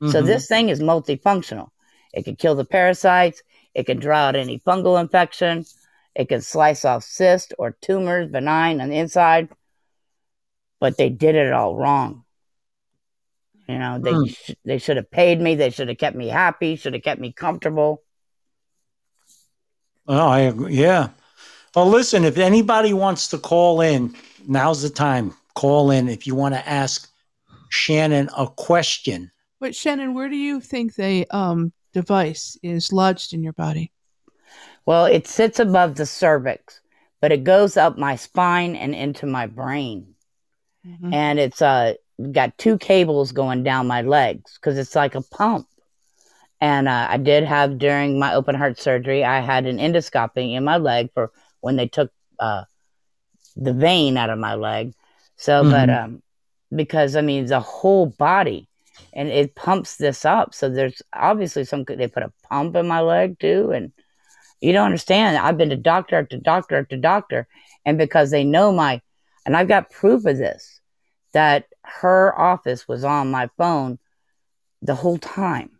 [0.07, 0.27] So Mhm.
[0.27, 1.71] this thing is multifunctional.
[2.13, 3.43] It can kill the parasites.
[3.75, 5.65] It can draw out any fungal infection.
[6.15, 9.49] It can slice off cysts or tumors, benign on the inside.
[10.81, 12.25] But they did it all wrong.
[13.69, 14.25] You know, they Hmm.
[14.27, 15.57] sh- they should have paid me.
[15.57, 16.77] They should have kept me happy.
[16.77, 18.03] Should have kept me comfortable.
[20.09, 20.75] Oh, I agree.
[20.75, 21.11] Yeah.
[21.75, 24.15] Well, listen, if anybody wants to call in,
[24.47, 25.35] now's the time.
[25.55, 27.11] Call in if you want to ask
[27.69, 29.31] Shannon a question.
[29.61, 33.91] But Shannon, where do you think the um, device is lodged in your body?
[34.85, 36.81] Well, it sits above the cervix,
[37.21, 40.15] but it goes up my spine and into my brain.
[40.87, 41.13] Mhm.
[41.13, 41.95] and it's uh
[42.33, 45.67] got two cables going down my legs because it's like a pump.
[46.61, 50.65] And uh, I did have during my open heart surgery, I had an endoscopy in
[50.65, 52.65] my leg for when they took uh,
[53.57, 54.93] the vein out of my leg.
[55.37, 56.05] So, but Mhm.
[56.05, 56.23] um,
[56.75, 58.69] because I mean the whole body,
[59.13, 60.55] and it pumps this up.
[60.55, 63.93] So there's obviously some they put a pump in my leg too, and
[64.61, 65.37] you don't understand.
[65.39, 67.47] I've been to doctor after doctor after doctor,
[67.85, 69.01] and because they know my,
[69.47, 70.81] and I've got proof of this
[71.33, 73.99] that her office was on my phone
[74.83, 75.76] the whole time.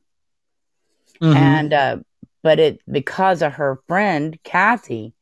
[1.21, 1.35] Mhm.
[1.37, 1.97] And uh,
[2.43, 5.15] but it because of her friend Kathy,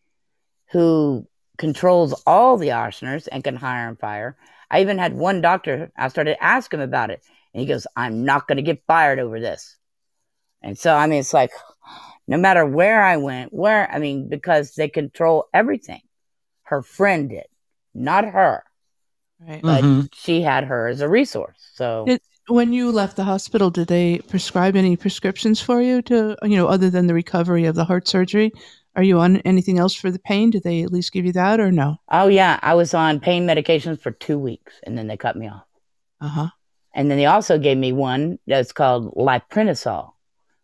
[0.72, 1.26] who
[1.59, 4.36] controls all the Ochsners and can hire and fire.
[4.70, 5.92] I even had one doctor.
[5.97, 7.22] I started asking him about it,
[7.53, 9.76] and he goes, "I'm not going to get fired over this."
[10.62, 11.51] And so I mean, it's like
[12.26, 16.01] no matter where I went, where I mean, because they control everything.
[16.64, 17.47] Her friend did,
[17.92, 18.64] not her,
[19.38, 19.61] Right.
[19.62, 20.09] but Mhm.
[20.14, 21.59] she had her as a resource.
[21.74, 26.36] So Did- When you left the hospital, did they prescribe any prescriptions for you to,
[26.42, 28.53] you know, other than the recovery of the heart surgery?
[28.97, 30.51] Are you on anything else for the pain?
[30.51, 31.97] Did they at least give you that or no?
[32.11, 35.49] Oh yeah, I was on pain medications for two weeks, and then they cut me
[35.49, 35.64] off.
[36.20, 36.49] Uh huh.
[36.95, 40.12] And then they also gave me one that's called liprinosol,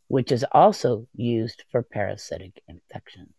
[0.08, 3.32] which is also used for parasitic infections.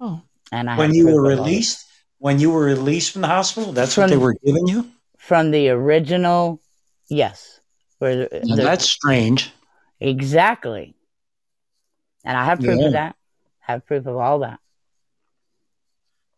[0.00, 0.22] Oh,
[0.52, 1.46] And I when you were of all this.
[1.46, 1.86] released,
[2.18, 4.90] when you were released from the hospital, that's what they were giving you.
[5.16, 6.60] from the original,
[7.08, 7.60] yes,
[7.98, 9.52] where Now, that's strange.
[10.00, 10.94] exactly.
[12.24, 12.86] And I have proof Yeah.
[12.86, 13.16] of that.
[13.60, 14.60] Have proof of all that.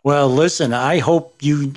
[0.02, 1.74] Well, listen, I hope you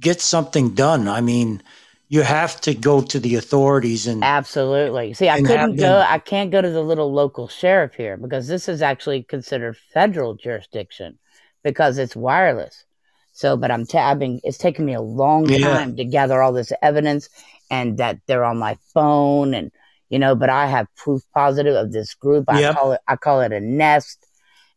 [0.00, 1.08] get something done.
[1.08, 1.62] I mean,
[2.08, 5.14] you have to go to the authorities and Absolutely.
[5.14, 6.04] See, I couldn't go.
[6.06, 10.34] I can't go to the little local sheriff here because this is actually considered federal
[10.34, 11.18] jurisdiction
[11.62, 12.84] because it's wireless.
[13.32, 14.40] So, but I'm ta- I've been.
[14.42, 15.68] It's taken me a long Yeah.
[15.76, 17.28] time to gather all this evidence
[17.70, 19.70] and that they're on my phone and
[20.08, 20.34] you know.
[20.34, 22.44] But I have proof positive of this group.
[22.48, 22.74] I Yep.
[22.74, 23.00] call it.
[23.08, 24.26] I call it a nest,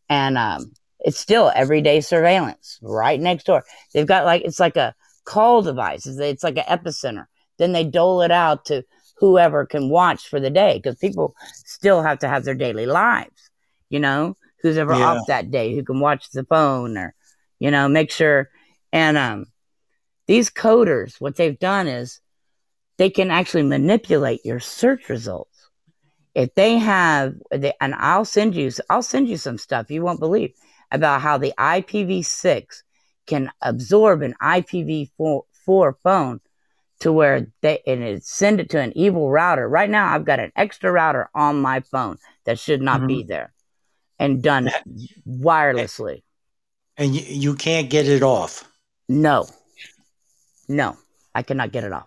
[0.08, 3.64] and um, it's still everyday surveillance right next door.
[3.94, 6.06] They've got like it's like a call device.
[6.06, 7.26] It's, it's like an epicenter.
[7.58, 8.84] Then they dole it out to
[9.18, 11.34] whoever can watch for the day because people
[11.64, 13.50] still have to have their daily lives.
[13.90, 15.20] You know, who's ever Yeah.
[15.20, 17.14] off that day who can watch the phone or
[17.58, 18.48] you know make sure.
[18.92, 19.46] And um,
[20.26, 22.20] these coders, what they've done is
[22.98, 25.68] they can actually manipulate your search results.
[26.34, 30.20] If they have, they, and I'll send you, I'll send you some stuff you won't
[30.20, 30.52] believe
[30.90, 32.82] about how the IPv6
[33.26, 36.40] can absorb an IPv4 phone
[37.00, 39.68] to where they and it send it to an evil router.
[39.68, 43.28] Right now, I've got an extra router on my phone that should not be mm-hmm.
[43.28, 43.52] there,
[44.18, 44.70] and done
[45.28, 46.22] wirelessly.
[46.96, 48.70] and you, you can't get it off.
[49.08, 49.48] No,
[50.68, 50.96] no,
[51.34, 52.06] I cannot get it off.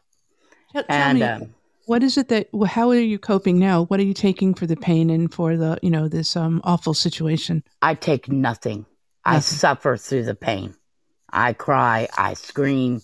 [0.75, 1.55] Tell, tell And me, um,
[1.85, 2.47] what is it that?
[2.67, 3.83] How are you coping now?
[3.85, 6.93] What are you taking for the pain and for the, you know, this um awful
[6.93, 7.63] situation?
[7.81, 8.85] I take nothing.
[9.23, 10.75] I suffer through the pain.
[11.31, 12.07] I cry.
[12.17, 13.01] I scream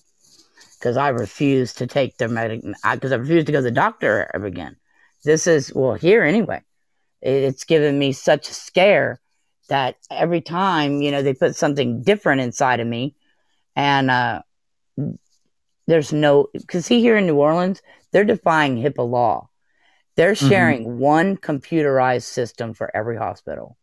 [0.79, 2.61] because I refuse to take their medic.
[2.91, 4.77] Because I, refuse to go to the doctor ever again.
[5.23, 6.61] This is well here anyway.
[7.21, 9.19] It, it's given me such a scare
[9.69, 13.15] that every time you know they put something different inside of me,
[13.75, 14.41] and uh,
[15.91, 17.81] there's no because see here in New Orleans
[18.11, 19.49] they're defying HIPAA law.
[20.15, 20.49] They're Mhm.
[20.49, 23.77] sharing one computerized system for every hospital.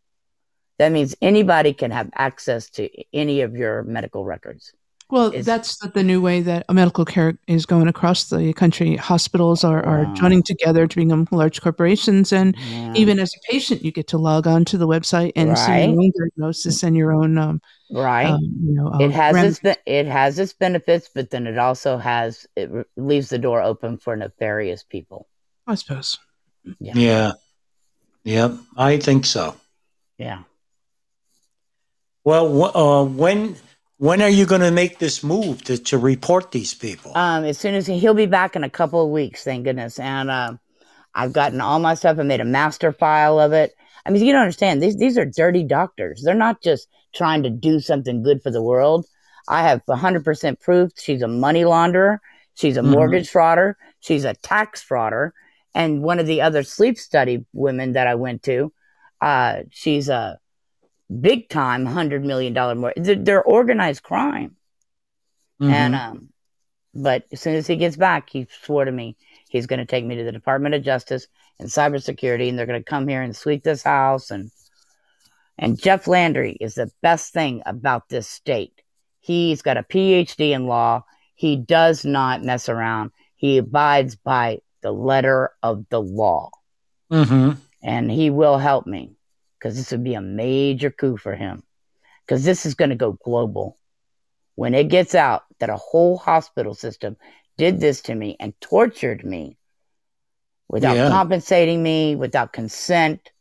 [0.79, 4.73] That means anybody can have access to any of your medical records.
[5.11, 8.95] Well, Is- that's the, the new way that medical care is going across the country.
[8.95, 10.13] Hospitals are, are Wow.
[10.13, 12.93] joining together to become large corporations, and Yeah.
[12.95, 15.99] even as a patient, you get to log on to the website and see your
[15.99, 17.59] own diagnosis and your own, um,
[17.91, 18.27] right.
[18.27, 21.47] um, you know, uh, it has rem- its be- it has its benefits, but then
[21.47, 25.27] it also has it re- leaves the door open for nefarious people.
[25.65, 26.19] I suppose.
[26.79, 27.31] Yeah.
[28.25, 29.55] Yep, I think so.
[30.19, 30.43] Yeah.
[32.23, 33.55] Well, wh- uh, when
[33.99, 37.11] when are you going to make this move to, to report these people?
[37.15, 39.99] Um, as soon as he, he'll be back in a couple of weeks, thank goodness.
[39.99, 40.59] And um,
[41.13, 42.17] I've gotten all my stuff.
[42.17, 43.73] I made a master file of it.
[44.05, 44.81] I mean, you don't understand.
[44.81, 46.21] These these are dirty doctors.
[46.23, 49.05] They're not just trying to do something good for the world.
[49.49, 52.19] I have 100% proof she's a money launderer.
[52.53, 52.91] She's a Mhm.
[52.91, 53.73] mortgage frauder.
[53.99, 55.31] She's a tax frauder.
[55.75, 58.71] And one of the other sleep study women that I went to,
[59.19, 60.39] uh, she's a
[61.09, 62.93] big time $100 million more.
[62.95, 64.55] They're, they're organized crime.
[65.61, 65.71] Mhm.
[65.71, 66.29] And um,
[66.93, 69.17] but as soon as he gets back, he swore to me
[69.49, 71.27] he's going to take me to the Department of Justice
[71.59, 74.31] and Cybersecurity, and they're going to come here and sweep this house.
[74.31, 74.51] And
[75.57, 78.81] and Jeff Landry is the best thing about this state.
[79.19, 81.03] He's got a PhD in law.
[81.35, 83.11] He does not mess around.
[83.35, 86.51] He abides by the letter of the law,
[87.11, 87.57] Mhm.
[87.83, 89.17] and he will help me
[89.59, 91.63] because this would be a major coup for him
[92.25, 93.77] because this is going to go global
[94.55, 97.17] when it gets out that a whole hospital system
[97.57, 99.57] did this to me and tortured me
[100.69, 101.09] without Yeah.
[101.09, 103.31] compensating me, without consent.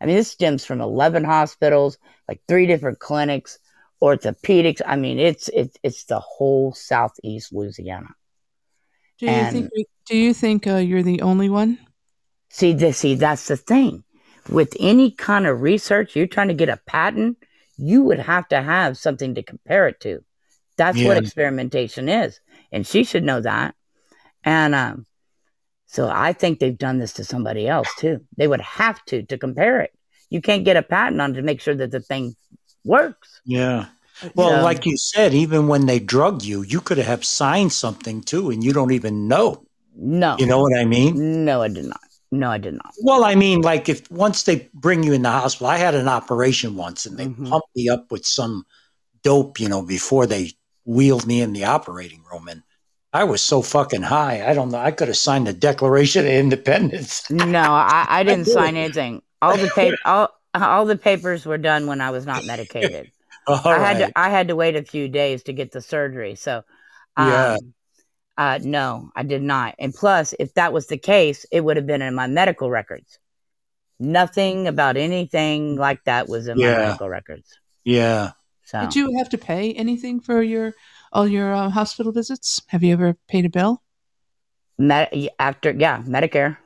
[0.00, 3.58] I mean, this stems from 11 hospitals, like three different clinics,
[4.02, 4.80] orthopedics.
[4.86, 8.08] I mean, it's it's it's the whole southeast Louisiana.
[9.18, 9.86] Do you And- think?
[10.06, 11.78] Do you think uh, you're the only one?
[12.48, 14.02] See, this, see, that's the thing.
[14.50, 17.38] With any kind of research, you're trying to get a patent,
[17.76, 20.22] you would have to have something to compare it to.
[20.76, 22.40] That's what experimentation is,
[22.72, 23.74] and she should know that.
[24.44, 25.06] And um,
[25.86, 28.20] so I think they've done this to somebody else too.
[28.36, 29.92] They would have to to compare it.
[30.30, 32.34] You can't get a patent on to make sure that the thing
[32.84, 33.40] works.
[33.44, 33.86] Yeah.
[34.34, 38.22] Well, So- like you said, even when they drug you, you could have signed something
[38.22, 39.64] too, and you don't even know.
[39.94, 41.44] No, You know what I mean?
[41.44, 42.00] no, I did not.
[42.32, 42.92] No, I did not.
[43.02, 46.08] Well, I mean, like if once they bring you in the hospital, I had an
[46.08, 47.48] operation once, and they Mhm.
[47.48, 48.64] pumped me up with some
[49.22, 50.52] dope, you know, before they
[50.84, 52.62] wheeled me in the operating room, and
[53.12, 54.48] I was so fucking high.
[54.48, 54.78] I don't know.
[54.78, 57.28] I could have signed the Declaration of Independence.
[57.30, 58.54] No, I, I didn't did.
[58.54, 59.22] sign anything.
[59.42, 63.10] All the pa- all all the papers were done when I was not medicated.
[63.46, 64.06] I had right.
[64.08, 66.34] to I had to wait a few days to get the surgery.
[66.34, 66.62] So,
[67.16, 67.56] um, Yeah.
[68.38, 69.74] Uh, no, I did not.
[69.78, 73.18] And plus, if that was the case, it would have been in my medical records.
[73.98, 77.58] Nothing about anything like that was in my medical records.
[77.84, 78.32] yeah.
[78.64, 80.72] So, Did you have to pay anything for your
[81.12, 82.62] all your uh, hospital visits?
[82.68, 83.82] Have you ever paid a bill?
[84.78, 86.56] Med- after yeah, Medicare.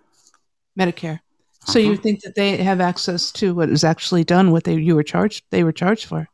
[0.78, 1.20] Medicare.
[1.66, 2.02] So you Uh-huh.
[2.02, 5.44] think that they have access to what was actually done, what they you were charged
[5.50, 6.28] they were charged for?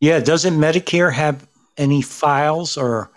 [0.00, 0.20] Yeah.
[0.20, 1.46] Doesn't Medicare have
[1.76, 3.10] any files or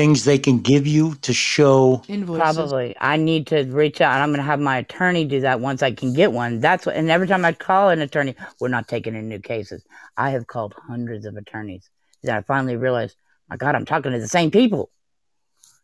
[0.00, 2.02] things they can give you to show?
[2.08, 2.40] Invoices.
[2.40, 2.96] Probably.
[2.98, 4.14] I need to reach out.
[4.14, 6.58] and I'm going to have my attorney do that once I can get one.
[6.60, 9.84] That's what, and every time I call an attorney, we're not taking in new cases.
[10.16, 11.90] I have called hundreds of attorneys.
[12.22, 13.14] Then I finally realized,
[13.50, 14.90] my God, I'm talking to the same people.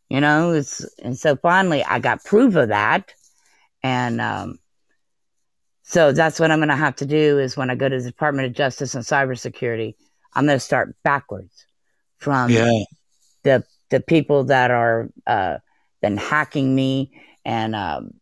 [0.08, 3.12] You know, it's, and so finally I got proof of that.
[3.82, 4.58] And, um,
[5.82, 8.10] so that's what I'm going to have to do is when I go to the
[8.10, 9.94] Department of Justice and Cybersecurity,
[10.32, 11.66] I'm going to start backwards
[12.18, 12.70] from Yeah.
[13.42, 15.58] the the people that are uh,
[16.02, 17.12] been hacking me
[17.44, 18.12] and um,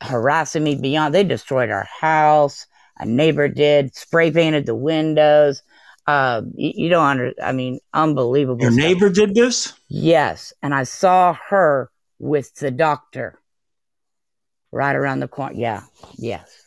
[0.00, 1.14] harassing me beyond.
[1.14, 2.66] They destroyed our house.
[2.98, 5.62] A neighbor did spray painted the windows.
[6.06, 7.32] Uh, you, you don't under.
[7.42, 8.62] I mean, unbelievable.
[8.62, 8.84] Your stuff.
[8.84, 9.72] neighbor did this?
[9.88, 13.38] Yes, and I saw her with the doctor
[14.72, 15.54] right around the corner.
[15.56, 15.82] Yeah.
[16.16, 16.62] Yes.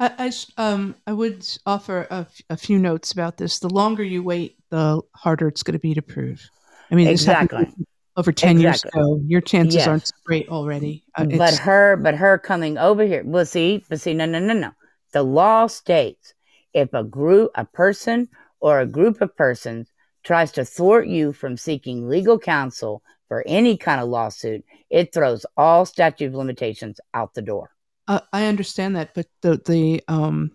[0.00, 3.58] I um I would offer a, f- a few notes about this.
[3.58, 6.48] The longer you wait, the harder it's going to be to prove.
[6.90, 7.68] I mean, Exactly.
[8.16, 8.62] over ten Exactly.
[8.62, 9.20] years ago.
[9.26, 9.88] Your chances Yes.
[9.88, 11.04] aren't so great already.
[11.16, 14.54] Uh, but her but her coming over here well see but see no no no
[14.54, 14.70] no
[15.12, 16.34] the law states
[16.72, 18.28] if a group a person
[18.60, 19.90] or a group of persons
[20.22, 25.44] tries to thwart you from seeking legal counsel for any kind of lawsuit it throws
[25.56, 27.70] all statute of limitations out the door
[28.08, 30.52] Uh, I understand that, but the the um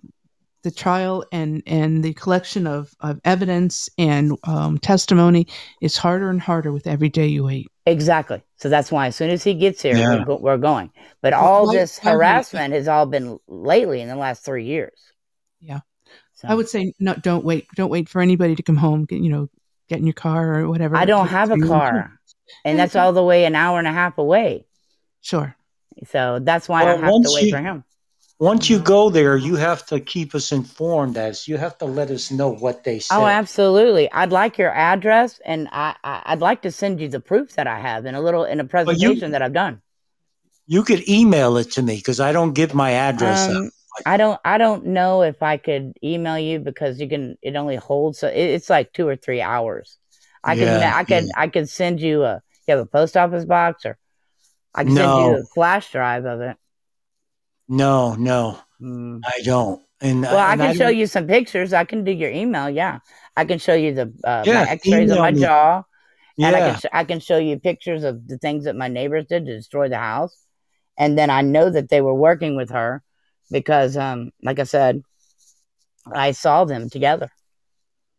[0.66, 5.48] the trial and and the collection of, of evidence and um, testimony
[5.80, 7.68] is harder and harder with every day you wait.
[7.86, 10.18] exactly so that's why as soon as he gets here Yeah.
[10.20, 10.90] we're, go- we're going
[11.22, 14.66] but all why- this why would- harassment has all been lately in the last three
[14.66, 15.00] years
[15.62, 15.82] Yeah.
[16.34, 16.48] so.
[16.50, 17.68] I would say no, don't wait.
[17.76, 19.06] Don't wait for anybody to come home.
[19.06, 19.48] Get, you know,
[19.88, 20.96] get in your car or whatever.
[20.98, 22.12] i don't have a to- car
[22.66, 24.66] and that's all the way an hour and a half away
[25.22, 25.56] Sure.
[26.08, 27.84] So that's why Well, I have to wait you- for him.
[28.40, 28.84] Once you Mhm.
[28.86, 32.50] go there, you have to keep us informed as you have to let us know
[32.50, 33.16] what they say.
[33.16, 34.12] Oh, absolutely.
[34.12, 37.68] I'd like your address, and I, I I'd like to send you the proof that
[37.68, 39.82] I have in a little in a presentation that I've done.
[40.68, 43.48] You could email it to me because I don't give my address.
[43.48, 43.72] Um,
[44.06, 44.40] I don't.
[44.44, 47.38] I don't know if I could email you because you can.
[47.42, 48.20] It only holds.
[48.20, 49.98] So it, it's like two or three hours.
[50.44, 50.84] I can.
[50.84, 51.28] I can.
[51.28, 51.32] yeah.
[51.38, 52.42] I could send you a.
[52.68, 53.98] You have a post office box, or
[54.74, 56.58] I can send you a flash drive of it.
[57.68, 59.22] No, no, Mm.
[59.24, 59.82] I don't.
[60.02, 61.74] And Well, I and can show you some pictures.
[61.74, 62.70] I can do your email.
[62.70, 63.00] Yeah,
[63.36, 65.42] I can show you the uh, Yeah, my X-rays of my me.
[65.42, 65.84] jaw,
[66.40, 69.26] and I can sh- I can show you pictures of the things that my neighbors
[69.28, 70.36] did to destroy the house.
[70.98, 73.04] And then I know that they were working with her
[73.52, 75.02] because, um, like I said,
[76.16, 77.30] I saw them together,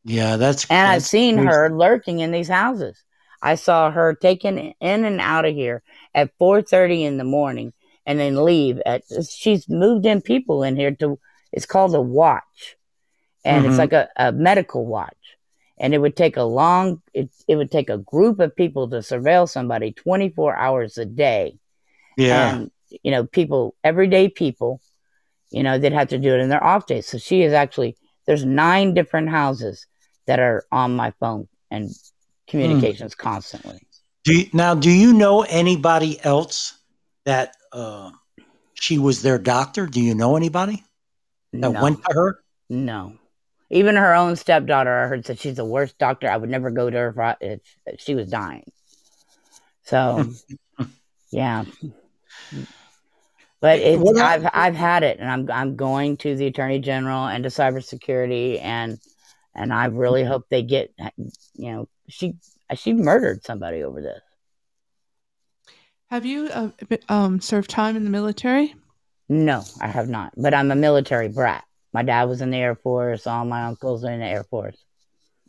[0.04, 1.46] yeah, that's and I've seen crazy.
[1.48, 3.02] her lurking in these houses.
[3.42, 5.82] I saw her taken in and out of here
[6.14, 7.72] at four thirty in the morning,
[8.06, 9.02] and then leave at.
[9.28, 11.18] She's moved in people in here to.
[11.52, 12.76] It's called a watch,
[13.44, 13.68] and Mhm.
[13.68, 15.16] it's like a, a medical watch.
[15.78, 17.02] And it would take a long.
[17.12, 21.04] It it would take a group of people to surveil somebody twenty four hours a
[21.04, 21.58] day
[22.16, 22.70] Yeah, and
[23.02, 24.80] you know people everyday people
[25.50, 27.96] you know they'd have to do it in their off days so she is actually
[28.26, 29.86] there's nine different houses
[30.26, 31.90] that are on my phone and
[32.48, 33.78] communications constantly
[34.24, 36.78] Do you, now, do you know anybody else
[37.24, 38.10] that uh,
[38.74, 39.86] she was their doctor?
[39.86, 40.84] Do you know anybody
[41.52, 41.82] that no.
[41.82, 42.38] went to her?
[42.68, 43.14] no.
[43.68, 46.30] Even her own stepdaughter i heard said she's the worst doctor.
[46.30, 47.36] I would never go to her if, I,
[47.86, 48.70] if she was dying.
[49.82, 50.24] So
[51.32, 51.64] yeah.
[53.60, 56.78] But it's, What I- I've I've had it, and I'm I'm going to the attorney
[56.78, 58.98] general and to cybersecurity, and
[59.54, 60.92] and I really hope they get,
[61.54, 62.36] you know, she
[62.74, 64.20] she murdered somebody over this.
[66.10, 66.70] Have you uh,
[67.08, 68.74] um, served time in the military?
[69.28, 71.64] No, I have not, but I'm a military brat.
[71.92, 73.26] My dad was in the Air Force.
[73.26, 74.76] All my uncles are in the Air Force.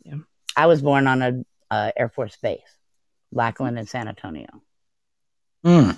[0.04, 0.16] Yeah.
[0.56, 2.60] I was born on a uh, Air Force base,
[3.30, 4.48] Lackland and San Antonio.
[5.62, 5.90] Hmm.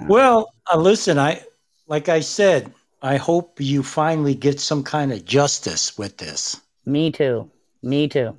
[0.00, 1.44] Uh, Well, uh, listen, I
[1.86, 6.60] like I said, I hope you finally get some kind of justice with this.
[6.84, 7.48] Me too.
[7.82, 8.36] Me too.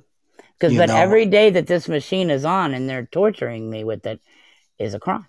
[0.58, 4.06] Because but know- every day that this machine is on and they're torturing me with
[4.06, 4.20] it
[4.78, 5.26] is a crime.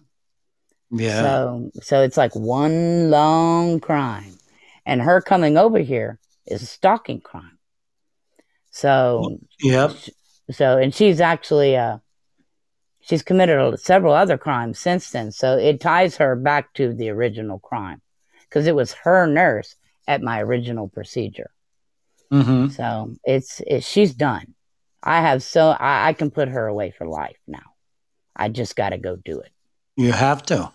[0.92, 1.22] Yeah.
[1.22, 4.38] So so it's like one long crime.
[4.86, 7.60] And her coming over here is a stalking crime.
[8.72, 9.92] So yep.
[10.52, 12.00] so and she's actually uh
[13.02, 15.32] she's committed several other crimes since then.
[15.32, 18.02] So it ties her back to the original crime
[18.44, 19.76] because it was her nurse
[20.08, 21.52] at my original procedure.
[22.32, 24.56] hmm So it's, it, she's done.
[25.04, 27.74] I have so I, I can put her away for life now.
[28.36, 29.52] I just got to go do it.
[29.95, 30.72] You have to.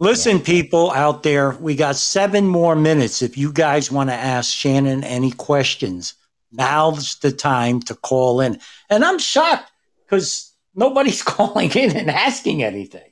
[0.00, 3.20] Listen, people out there, we got seven more minutes.
[3.20, 6.14] If you guys want to ask Shannon any questions,
[6.52, 8.60] now's the time to call in.
[8.90, 9.72] And I'm shocked
[10.04, 13.10] because nobody's calling in and asking anything.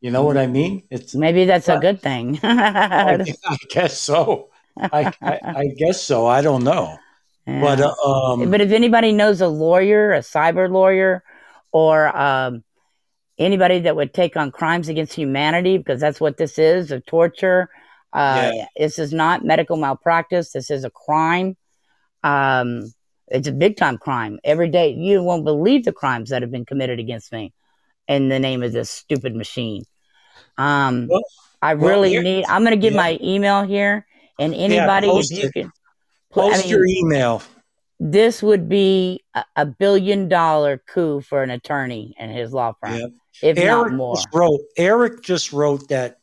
[0.00, 0.84] You know what I mean?
[0.90, 2.38] It's Maybe that's a good thing.
[2.42, 4.50] I, I guess so.
[4.76, 6.26] I, I, I guess so.
[6.26, 6.96] I don't know.
[7.60, 11.22] But uh, um, but if anybody knows a lawyer, a cyber lawyer,
[11.72, 12.62] or um,
[13.38, 17.68] anybody that would take on crimes against humanity, because that's what this is a torture.
[18.12, 20.52] Uh, This is not medical malpractice.
[20.52, 21.56] This is a crime.
[22.22, 22.92] Um,
[23.28, 24.38] it's a big time crime.
[24.44, 27.52] Every day, you won't believe the crimes that have been committed against me
[28.08, 29.84] in the name of this stupid machine.
[30.58, 31.22] Um, Well-
[31.62, 32.46] I really here- need.
[32.46, 33.02] I'm going to give yeah.
[33.02, 34.06] my email here,
[34.38, 35.72] and anybody, post if you can,
[36.30, 37.42] put- I post mean, your email.
[37.98, 42.94] this would be a, a billion dollar coup for an attorney and his law firm,
[42.94, 43.06] Yeah.
[43.42, 44.14] if not more.
[44.16, 44.60] just wrote.
[44.76, 46.18] Eric just wrote that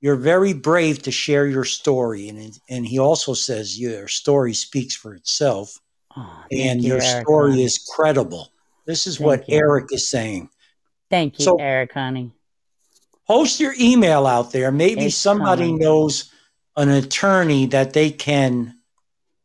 [0.00, 4.94] you're very brave to share your story, and and he also says your story speaks
[4.96, 5.78] for itself,
[6.16, 7.64] Oh, and you, your Eric, story honey.
[7.64, 8.48] is credible.
[8.86, 9.58] This is Thank what you.
[9.58, 10.48] Eric is saying.
[11.10, 12.32] Thank you, so- Eric, honey.
[13.26, 14.72] Post your email out there.
[14.72, 15.78] Maybe It's somebody coming.
[15.78, 16.32] knows
[16.76, 18.74] an attorney that they can,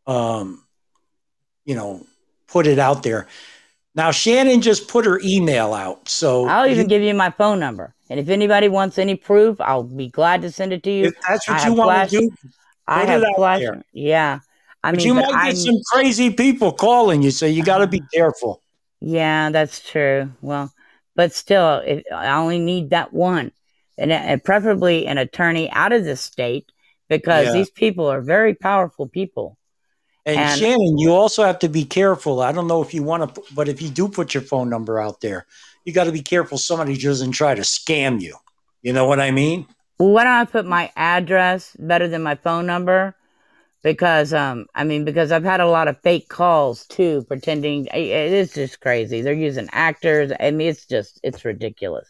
[0.08, 0.64] um,
[1.66, 2.06] you know,
[2.48, 3.28] put it out there.
[3.96, 7.60] Now Shannon just put her email out, so I'll even you- give you my phone
[7.60, 11.06] number, and if anybody wants any proof, I'll be glad to send it to you.
[11.08, 12.32] if that's what have you want flash- to do.
[12.88, 13.60] I have flash.
[13.62, 13.84] there.
[13.94, 14.40] Yeah,
[14.84, 17.80] I But mean, you might I, get some crazy people calling you, so you got
[17.80, 18.62] to be careful.
[19.00, 20.30] yeah, that's true.
[20.42, 20.72] Well,
[21.16, 23.54] but still, if, I only need that one,
[23.98, 26.70] and, and preferably an attorney out of the state
[27.08, 27.54] because Yeah.
[27.54, 29.58] these people are very powerful people.
[30.26, 32.42] And, And- Shannon, you also have to be careful.
[32.42, 35.00] I don't know if you want to, but if you do put your phone number
[35.00, 35.46] out there,
[35.84, 38.36] you got to be careful somebody doesn't try to scam you.
[38.82, 39.68] You know what I mean?
[40.00, 43.16] Well, why don't I put my address better than my phone number?
[43.84, 48.34] Because um, I mean, because I've had a lot of fake calls too, pretending it
[48.34, 49.22] is just crazy.
[49.22, 50.32] They're using actors.
[50.40, 52.08] I mean, it's just it's ridiculous.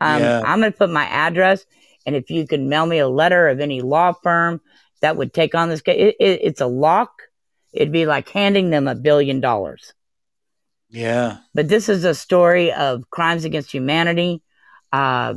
[0.00, 0.42] Um, Yeah.
[0.46, 1.66] I'm going to put my address,
[2.06, 4.60] and if you can mail me a letter of any law firm
[5.00, 7.22] that would take on this case, it, it, it's a lock.
[7.72, 9.92] It'd be like handing them a billion dollars.
[10.88, 11.38] Yeah.
[11.54, 14.42] But this is a story of crimes against humanity,
[14.92, 15.34] uh,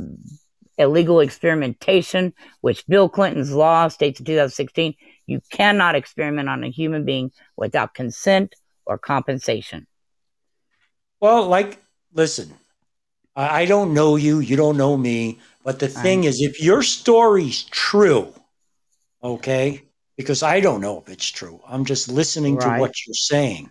[0.78, 4.94] illegal experimentation, which Bill Clinton's law states in 2016
[5.26, 8.54] you cannot experiment on a human being without consent
[8.84, 9.86] or compensation.
[11.20, 11.80] Well, like,
[12.12, 12.52] listen,
[13.34, 16.82] I, I don't know you, you don't know me, but the thing is, if your
[16.82, 18.34] story's true,
[19.22, 19.82] okay,
[20.16, 22.76] because I don't know if it's true, I'm just listening Right.
[22.76, 23.70] to what you're saying.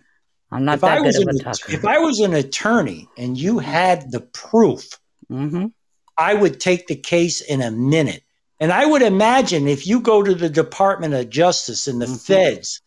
[0.50, 1.72] I'm not if I that was good of an, a talker.
[1.72, 5.66] if I was an attorney and you had the proof, hmm
[6.16, 8.22] I would take the case in a minute.
[8.60, 12.20] And I would imagine if you go to the Department of Justice and the Mhm.
[12.20, 12.80] feds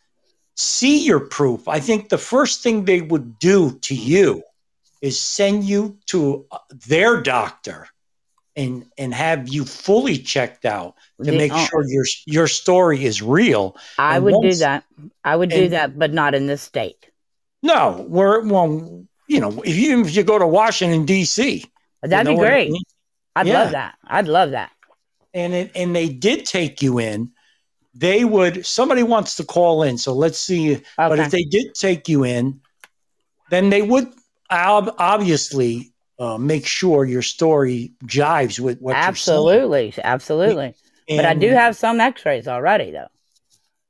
[0.55, 4.43] see your proof, I think the first thing they would do to you
[5.01, 7.88] is send you to uh, their doctor
[8.58, 13.22] and and have you fully checked out to The- make sure your your story is
[13.22, 13.78] real.
[13.97, 14.84] I and would do that.
[15.24, 17.05] I would do that, but not in this state.
[17.64, 21.64] No, we're well, you know, if you if you go to Washington D.C.,
[22.03, 22.72] That'd you be know I great.
[22.72, 22.82] mean?
[23.36, 23.62] I'd Yeah.
[23.64, 23.95] love that.
[24.05, 24.72] I'd love that.
[25.34, 27.30] and it, and they did take you in,
[27.93, 30.82] they would somebody wants to call in, so let's see.
[30.97, 32.60] But if they did take you in,
[33.51, 34.08] then they would
[34.51, 40.74] ob- obviously uh, make sure your story jives with what absolutely, absolutely.
[41.07, 43.07] But I do have some X-rays already, though.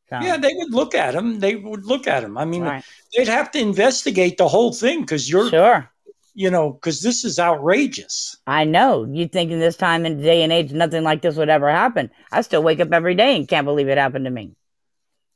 [0.10, 1.40] So, Yeah, they would look at them.
[1.40, 2.38] They would look at them.
[2.38, 2.84] I mean, right.
[3.16, 5.90] they'd have to investigate the whole thing because you're, sure.
[6.34, 8.38] you know, because this is outrageous.
[8.46, 9.06] I know.
[9.06, 12.12] You think in this time and day and age, nothing like this would ever happen.
[12.32, 14.56] I still wake up every day and can't believe it happened to me.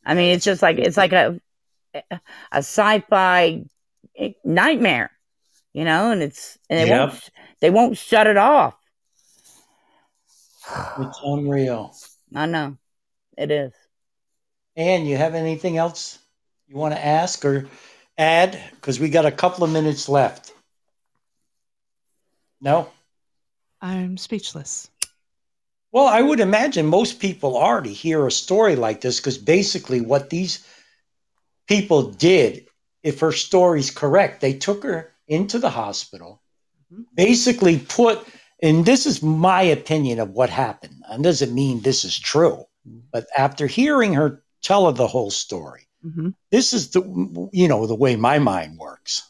[0.06, 1.40] I mean, it's just like it's like a
[1.94, 2.20] a
[2.58, 3.64] sci-fi
[4.44, 5.12] nightmare,
[5.74, 6.12] you know.
[6.12, 7.10] And it's and they Yep.
[7.10, 8.76] won't they won't shut it off.
[11.00, 11.96] It's unreal.
[12.36, 12.78] I know,
[13.38, 13.74] it is.
[14.76, 16.20] And you have anything else
[16.68, 17.68] you want to ask or
[18.18, 18.62] add?
[18.76, 20.54] Because we got a couple of minutes left.
[22.62, 22.90] No?
[23.82, 24.90] I'm speechless.
[25.92, 30.30] Well, I would imagine most people already hear a story like this because basically what
[30.30, 30.66] these
[31.68, 32.68] people did,
[33.04, 36.42] if her story's correct, they took her into the hospital,
[36.94, 37.06] Mhm.
[37.16, 38.18] basically put,
[38.62, 40.98] and this is my opinion of what happened.
[41.10, 42.66] And doesn't mean this is true,
[43.14, 47.02] but after hearing her tell her the whole story, hmm this is the
[47.54, 49.24] you know the way my mind works.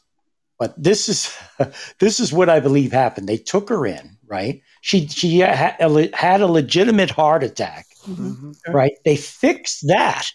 [0.60, 1.20] But this is
[2.00, 3.28] this is what i believe happened.
[3.30, 4.62] They took her in right?
[4.82, 8.94] She she had a, le- had a legitimate heart attack hmm right?
[9.06, 10.26] They fixed that.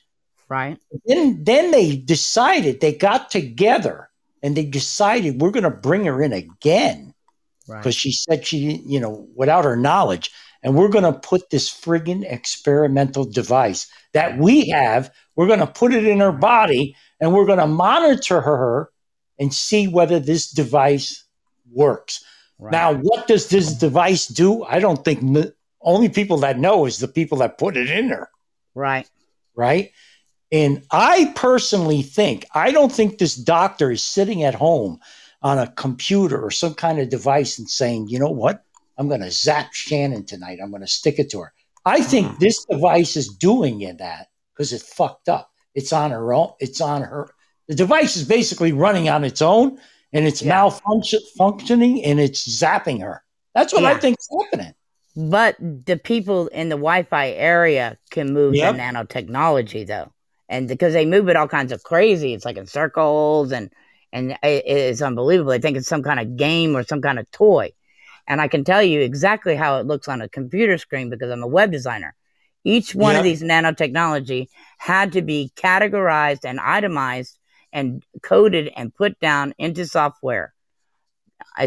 [0.49, 0.79] Right.
[1.07, 4.06] then then they decided they got together
[4.43, 7.13] and they decided we're going to bring her in again
[7.69, 7.79] Right.
[7.81, 10.31] because she said she you know without her knowledge
[10.63, 15.67] and we're going to put this friggin' experimental device that we have we're going to
[15.67, 18.91] put it in her body and we're going to monitor her
[19.41, 21.25] and see whether this device
[21.73, 22.25] works
[22.59, 22.71] Right.
[22.71, 25.21] now what does this device do i don't think
[25.81, 28.31] only people that know is the people that put it in her
[28.77, 29.11] Right.
[29.57, 29.91] right?
[30.53, 35.01] And I personally think, I don't think this doctor is sitting at home
[35.43, 38.65] on a computer or some kind of device and saying, you know what?
[38.99, 40.59] I'm going to zap Shannon tonight.
[40.63, 41.53] I'm going to stick it to her.
[41.85, 42.39] I think mm-hmm.
[42.41, 45.51] this device is doing it that because it's fucked up.
[45.75, 46.53] It's on her own.
[46.59, 47.31] It's on her.
[47.69, 49.79] The device is basically running on its own
[50.13, 50.55] and it's Yeah.
[50.55, 53.23] malfunction functioning and it's zapping her.
[53.55, 53.99] That's what I Yeah.
[53.99, 54.75] think is happening.
[55.17, 58.75] But the people in the Wi-Fi area can move Yep.
[58.75, 60.13] the nanotechnology though,
[60.49, 63.71] and because they move it all kinds of crazy, it's like in circles and
[64.13, 65.53] and it, it's unbelievable.
[65.53, 67.73] I think it's some kind of game or some kind of toy,
[68.29, 71.43] and I can tell you exactly how it looks on a computer screen because I'm
[71.43, 72.15] a web designer.
[72.65, 73.21] Each one Yep.
[73.21, 77.39] of these nanotechnology had to be categorized and itemized
[77.73, 80.53] and coded and put down into software,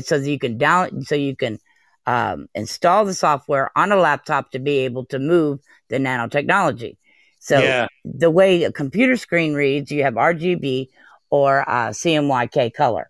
[0.02, 1.60] so that you can down so you can
[2.06, 5.60] um, install the software on a laptop to be able to move
[5.90, 6.98] the nanotechnology.
[7.40, 7.88] So yeah.
[8.06, 10.88] the way a computer screen reads, you have RGB
[11.30, 13.10] or uh, CMYK color.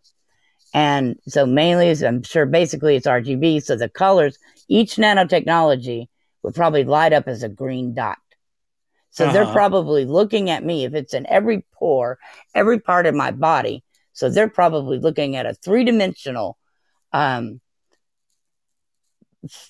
[0.74, 3.64] And so mainly, is- I'm sure basically it's RGB.
[3.64, 6.08] So the colors, each nanotechnology
[6.44, 8.18] would probably light up as a green dot.
[9.10, 9.54] So they're Uh-huh.
[9.54, 12.20] probably looking at me if it's in every pore,
[12.54, 13.84] every part of my body.
[14.14, 16.58] So they're probably looking at a three dimensional
[17.12, 17.60] um,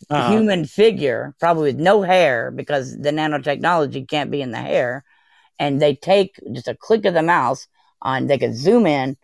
[0.09, 0.31] Uh-huh.
[0.31, 5.03] human figure, probably with no hair because the nanotechnology can't be in the hair.
[5.59, 7.67] And they take just a click of the mouse
[8.01, 9.17] on, they can zoom in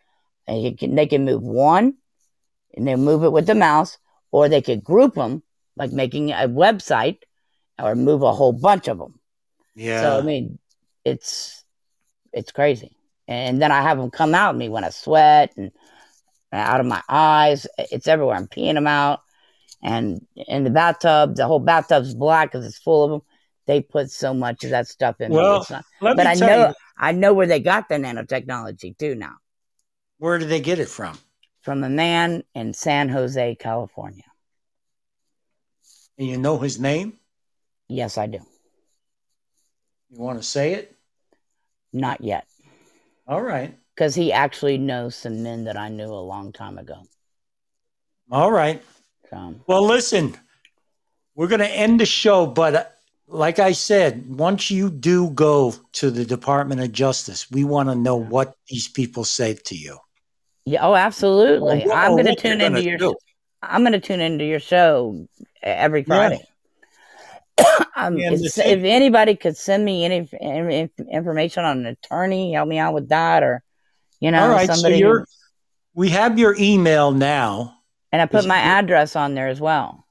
[0.48, 1.96] and can, they can move one
[2.76, 3.98] and they move it with the mouse
[4.32, 5.42] or they could group them,
[5.78, 7.20] like making a website,
[7.82, 9.20] or move a whole bunch of them.
[9.76, 10.02] Yeah.
[10.02, 10.60] So I mean,
[11.04, 11.64] it's
[12.34, 12.96] it's crazy.
[13.28, 15.72] And then I have them come out at me when I sweat and
[16.52, 17.66] out of my eyes.
[17.78, 18.36] It's everywhere.
[18.36, 19.22] I'm peeing them out.
[19.84, 23.22] And in the bathtub, the whole bathtub's black because it's full of them.
[23.68, 25.30] They put so much of that stuff in.
[25.30, 25.36] me.
[25.38, 27.90] Well, It's not- Let but me I tell know you, I know where they got
[27.90, 29.36] the nanotechnology too now.
[30.18, 31.18] where did they get it from?
[31.62, 34.24] From a man in San Jose, California.
[36.18, 37.20] And you know his name?
[37.90, 38.40] Yes, I do.
[40.10, 40.96] You want to say it?
[41.92, 42.46] Not yet.
[43.28, 43.76] All right.
[43.96, 47.02] Because he actually knows some men that I knew a long time ago.
[48.32, 48.84] All right.
[49.30, 50.36] So Well, listen,
[51.36, 52.84] we're going to end the show, but uh,
[53.28, 57.96] like I said, once you do go to the Department of Justice, we want to
[57.96, 59.98] know what these people say to you.
[60.66, 61.84] yeah, oh absolutely.
[61.84, 63.16] Or what- I'm gonna tune into gonna your do.
[63.62, 65.28] I'm gonna tune into your show
[65.64, 66.40] every Friday.
[67.96, 72.68] um, if, if anybody could send me any inf- inf- information on an attorney, help
[72.68, 73.64] me out with that, or
[74.20, 74.68] you know, All right.
[74.70, 74.96] somebody.
[74.96, 75.26] so you're,
[75.96, 77.75] we have your email now.
[78.16, 80.06] And I put my address on there as well.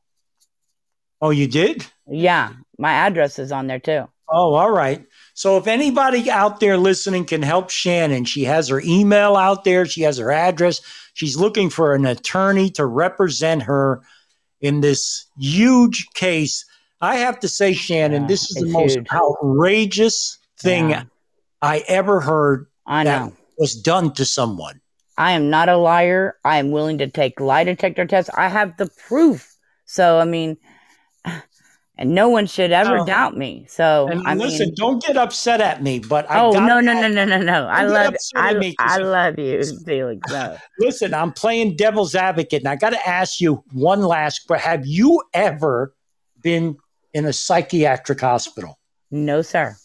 [1.23, 1.87] Oh, you did?
[2.07, 4.07] Yeah, my address is on there too.
[4.29, 5.03] Oh, all right.
[5.33, 9.87] So if anybody out there listening can help Shannon, she has her email out there,
[9.87, 10.83] she has her address.
[11.15, 14.03] She's looking for an attorney to represent her
[14.61, 16.67] in this huge case.
[17.01, 19.07] I have to say, Shannon, Yeah, this is the most huge.
[19.13, 21.05] outrageous thing Yeah.
[21.63, 23.33] I ever heard I that know.
[23.57, 24.81] was done to someone.
[25.17, 26.37] I am not a liar.
[26.45, 28.31] I am willing to take lie detector tests.
[28.37, 29.55] I have the proof.
[29.85, 30.57] So I mean,
[31.97, 33.07] and no one should ever Oh.
[33.07, 33.67] doubt me.
[33.69, 36.93] So And I listen, mean, don't get upset at me, but I oh no no
[36.93, 37.67] no no no no!
[37.67, 40.21] I love I, I love you, Felix.
[40.31, 40.57] No.
[40.81, 44.43] Listen, I'm playing devil's advocate, and I got to ask you one last.
[44.49, 45.95] But have you ever
[46.43, 46.77] been
[47.13, 48.79] in a psychiatric hospital?
[49.13, 49.77] No, sir.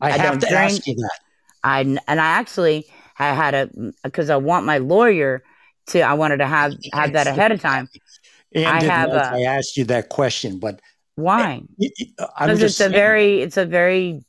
[0.00, 0.54] I, I have to drink.
[0.54, 1.18] ask you that.
[1.64, 2.86] I and I actually
[3.18, 3.70] I had a
[4.04, 5.42] because I want my lawyer
[5.88, 6.00] to.
[6.00, 7.88] I wanted to have have that ahead of time.
[8.54, 10.80] And I have a- I asked you that question, but
[11.16, 11.62] Why?
[11.78, 14.24] y- y- I'm Because it's a very it's a very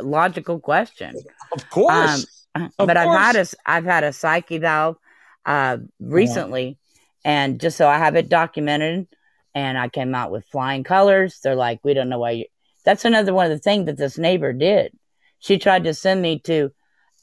[0.00, 1.16] logical question.
[1.52, 2.26] of course.
[2.54, 3.54] Of but I've had a course.
[3.64, 5.00] I've had a psyche eval
[5.46, 6.76] uh, recently,
[7.24, 9.08] and just so I have it documented,
[9.54, 11.40] and I came out with flying colors.
[11.42, 12.44] They're like, we don't know why you.
[12.84, 14.92] That's another one of the things that this neighbor did.
[15.38, 16.72] She tried to send me to,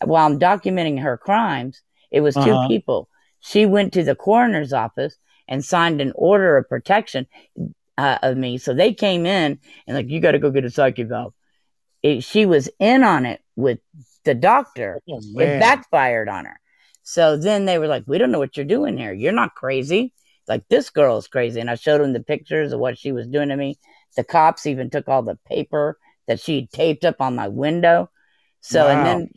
[0.03, 1.81] while I'm documenting her crimes.
[2.11, 2.57] It was 2 Uh-huh.
[2.57, 3.09] people.
[3.39, 7.27] She went to the coroner's office and signed an order of protection
[7.97, 8.57] uh, of me.
[8.57, 11.33] So they came in and like, you got to go get a psych eval.
[12.03, 13.79] It, she was in on it with
[14.23, 16.59] the doctor Oh, it backfired on her.
[17.03, 19.13] So then they were like, "We don't know what you're doing here.
[19.13, 20.13] You're not crazy.
[20.47, 23.27] Like this girl is crazy." And I showed them the pictures of what she was
[23.27, 23.79] doing to me.
[24.15, 25.97] The cops even took all the paper
[26.27, 28.09] that she taped up on my window.
[28.61, 28.93] So Wow.
[28.93, 29.29] and then,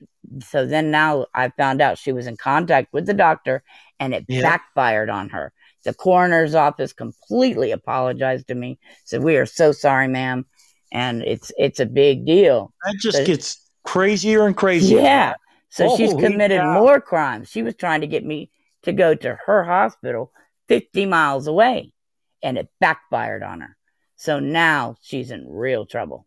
[0.43, 3.63] so then now I found out she was in contact with the doctor,
[4.01, 4.43] and it Yeah.
[4.43, 5.53] backfired on her.
[5.85, 8.79] The coroner's office completely apologized to me.
[9.05, 10.47] Said, "We are so sorry, ma'am."
[10.93, 12.73] And it's it's a big deal.
[12.85, 15.01] that just but- gets crazier and crazier.
[15.01, 15.35] Yeah.
[15.71, 16.75] So she's committed cow.
[16.75, 17.49] more crimes.
[17.51, 18.51] She was trying to get me
[18.83, 20.33] to go to her hospital
[20.69, 21.93] 50 miles away,
[22.43, 23.77] and it backfired on her.
[24.17, 26.27] So now she's in real trouble.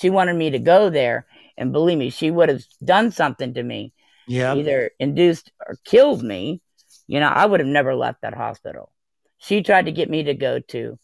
[0.00, 1.26] She wanted me to go there,
[1.58, 3.92] and believe me, she would have done something to me,
[4.26, 4.54] Yeah.
[4.54, 6.62] either induced or killed me.
[7.06, 8.92] You know, I would have never left that hospital.
[9.38, 10.98] She tried to get me to go to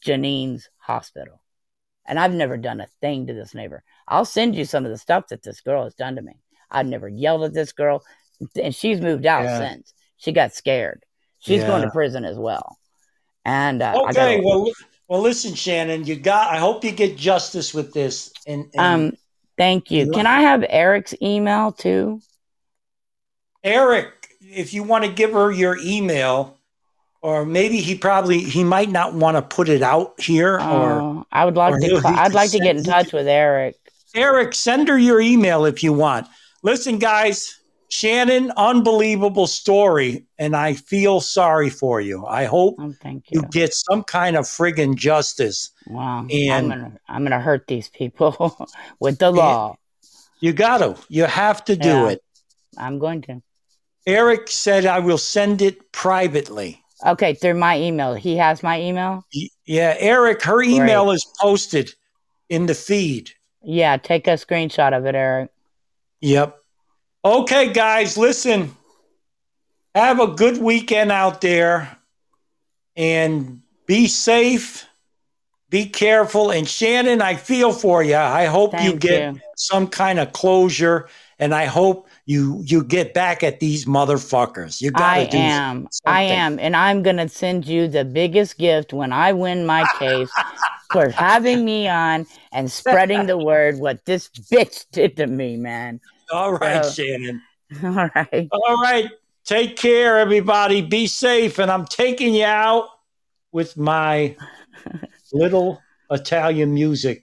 [0.00, 1.40] Janine's hospital.
[2.04, 3.84] And I've never done a thing to this neighbor.
[4.08, 6.40] I'll send you some of the stuff that this girl has done to me.
[6.68, 8.02] I've never yelled at this girl,
[8.60, 9.58] and she's moved out Yeah.
[9.58, 9.94] since.
[10.16, 11.04] She got scared.
[11.38, 12.76] She's going to prison as well.
[13.44, 14.12] And uh, I Okay.
[14.12, 14.66] gotta- Well,
[15.08, 16.04] well, listen, Shannon.
[16.06, 16.52] You got.
[16.52, 18.32] I hope you get justice with this.
[18.46, 18.80] And, and
[19.10, 19.12] um,
[19.58, 20.10] thank you.
[20.10, 22.20] Can I have Eric's email too?
[23.64, 26.58] Eric, if you want to give her your email,
[27.20, 30.54] or maybe he probably he might not want to put it out here.
[30.58, 31.86] or Uh, I would like to.
[31.86, 33.76] he'll- call- he I'd like to get in touch with Eric.
[34.14, 36.26] Eric, send her your email if you want.
[36.62, 37.58] Listen, guys,
[37.92, 42.24] Shannon, unbelievable story, and I feel sorry for you.
[42.24, 43.20] I hope Oh, you.
[43.30, 45.70] you get some kind of friggin' justice.
[45.86, 46.26] Wow.
[46.30, 46.96] I'm gonna.
[47.06, 48.66] I'm gonna hurt these people
[48.98, 49.76] with the law.
[50.40, 50.96] You got to.
[51.10, 52.08] You have to do Yeah.
[52.12, 52.20] it.
[52.78, 53.42] I'm going to.
[54.06, 56.82] Eric said I will send it privately.
[57.06, 58.14] Okay, through my email.
[58.14, 59.22] He has my email.
[59.66, 61.90] Yeah, Eric, her email is posted
[62.48, 63.32] in the feed.
[63.62, 65.50] Yeah, take a screenshot of it, Eric.
[66.22, 66.58] Yep.
[67.24, 68.74] Okay, guys, listen.
[69.94, 71.96] Have a good weekend out there.
[72.96, 74.86] and be safe.
[75.70, 76.50] Be careful.
[76.50, 78.16] And Shannon, I feel for you.
[78.16, 79.40] I hope you get you.
[79.56, 81.08] some kind of closure,
[81.38, 84.82] and I hope you you get back at these motherfuckers.
[84.82, 85.88] You got I to do I am.
[86.04, 86.58] I am.
[86.58, 90.30] And I'm going to send you the biggest gift when I win my case
[90.92, 96.00] for having me on and spreading the word what this bitch did to me, man.
[96.32, 97.42] All right, So- Shannon.
[97.84, 98.48] All right.
[98.52, 99.08] All right.
[99.44, 100.82] Take care, everybody.
[100.82, 101.58] Be safe.
[101.58, 102.88] And I'm taking you out
[103.50, 104.36] with my
[105.32, 105.80] little
[106.10, 107.22] Italian music.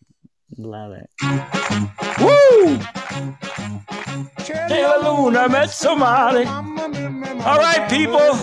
[0.58, 1.10] Love it.
[2.20, 2.80] Woo!
[4.68, 6.46] Hey, Luna met somebody.
[6.46, 8.38] All right, people.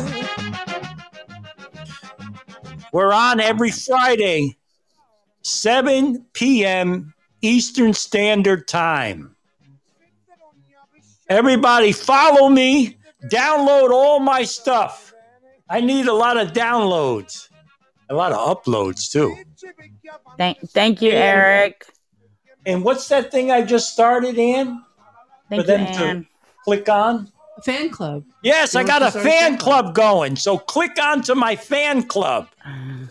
[2.93, 4.57] We're on every Friday,
[5.43, 7.13] 7 p.m.
[7.43, 9.36] Eastern Standard Time.
[11.29, 12.99] Everybody, follow me.
[13.25, 15.13] Download all my stuff.
[15.69, 17.49] I need a lot of downloads,
[18.09, 19.37] a lot of uploads too.
[20.39, 21.17] Thank, thank you, Yeah.
[21.19, 21.87] Eric.
[22.65, 24.81] And what's that thing I just started, in?
[25.49, 26.27] Thank you, them to- Ann.
[26.65, 27.33] Click on.
[27.59, 28.23] A fan club.
[28.43, 30.37] Yes, I got a to start a fan fan club going.
[30.37, 32.49] So click onto my fan club.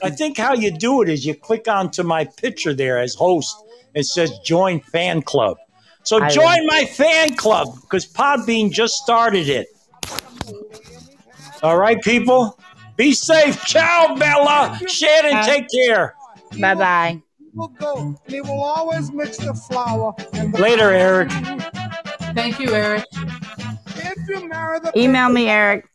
[0.03, 3.55] I think how you do it is you click onto my picture there as host.
[3.95, 5.57] It says join fan club.
[6.05, 9.67] So I join my fan club because Podbean just started it.
[11.63, 12.59] All right, people.
[12.95, 13.65] Be safe.
[13.65, 14.79] Ciao, Bella.
[14.87, 16.15] Shannon, take care.
[16.61, 17.21] Bye bye.
[17.55, 17.71] will
[18.29, 20.13] will always mix the flour.
[20.59, 21.31] Later, Eric.
[22.35, 23.05] Thank you, Eric.
[23.97, 25.87] If you marry the Email me, Eric.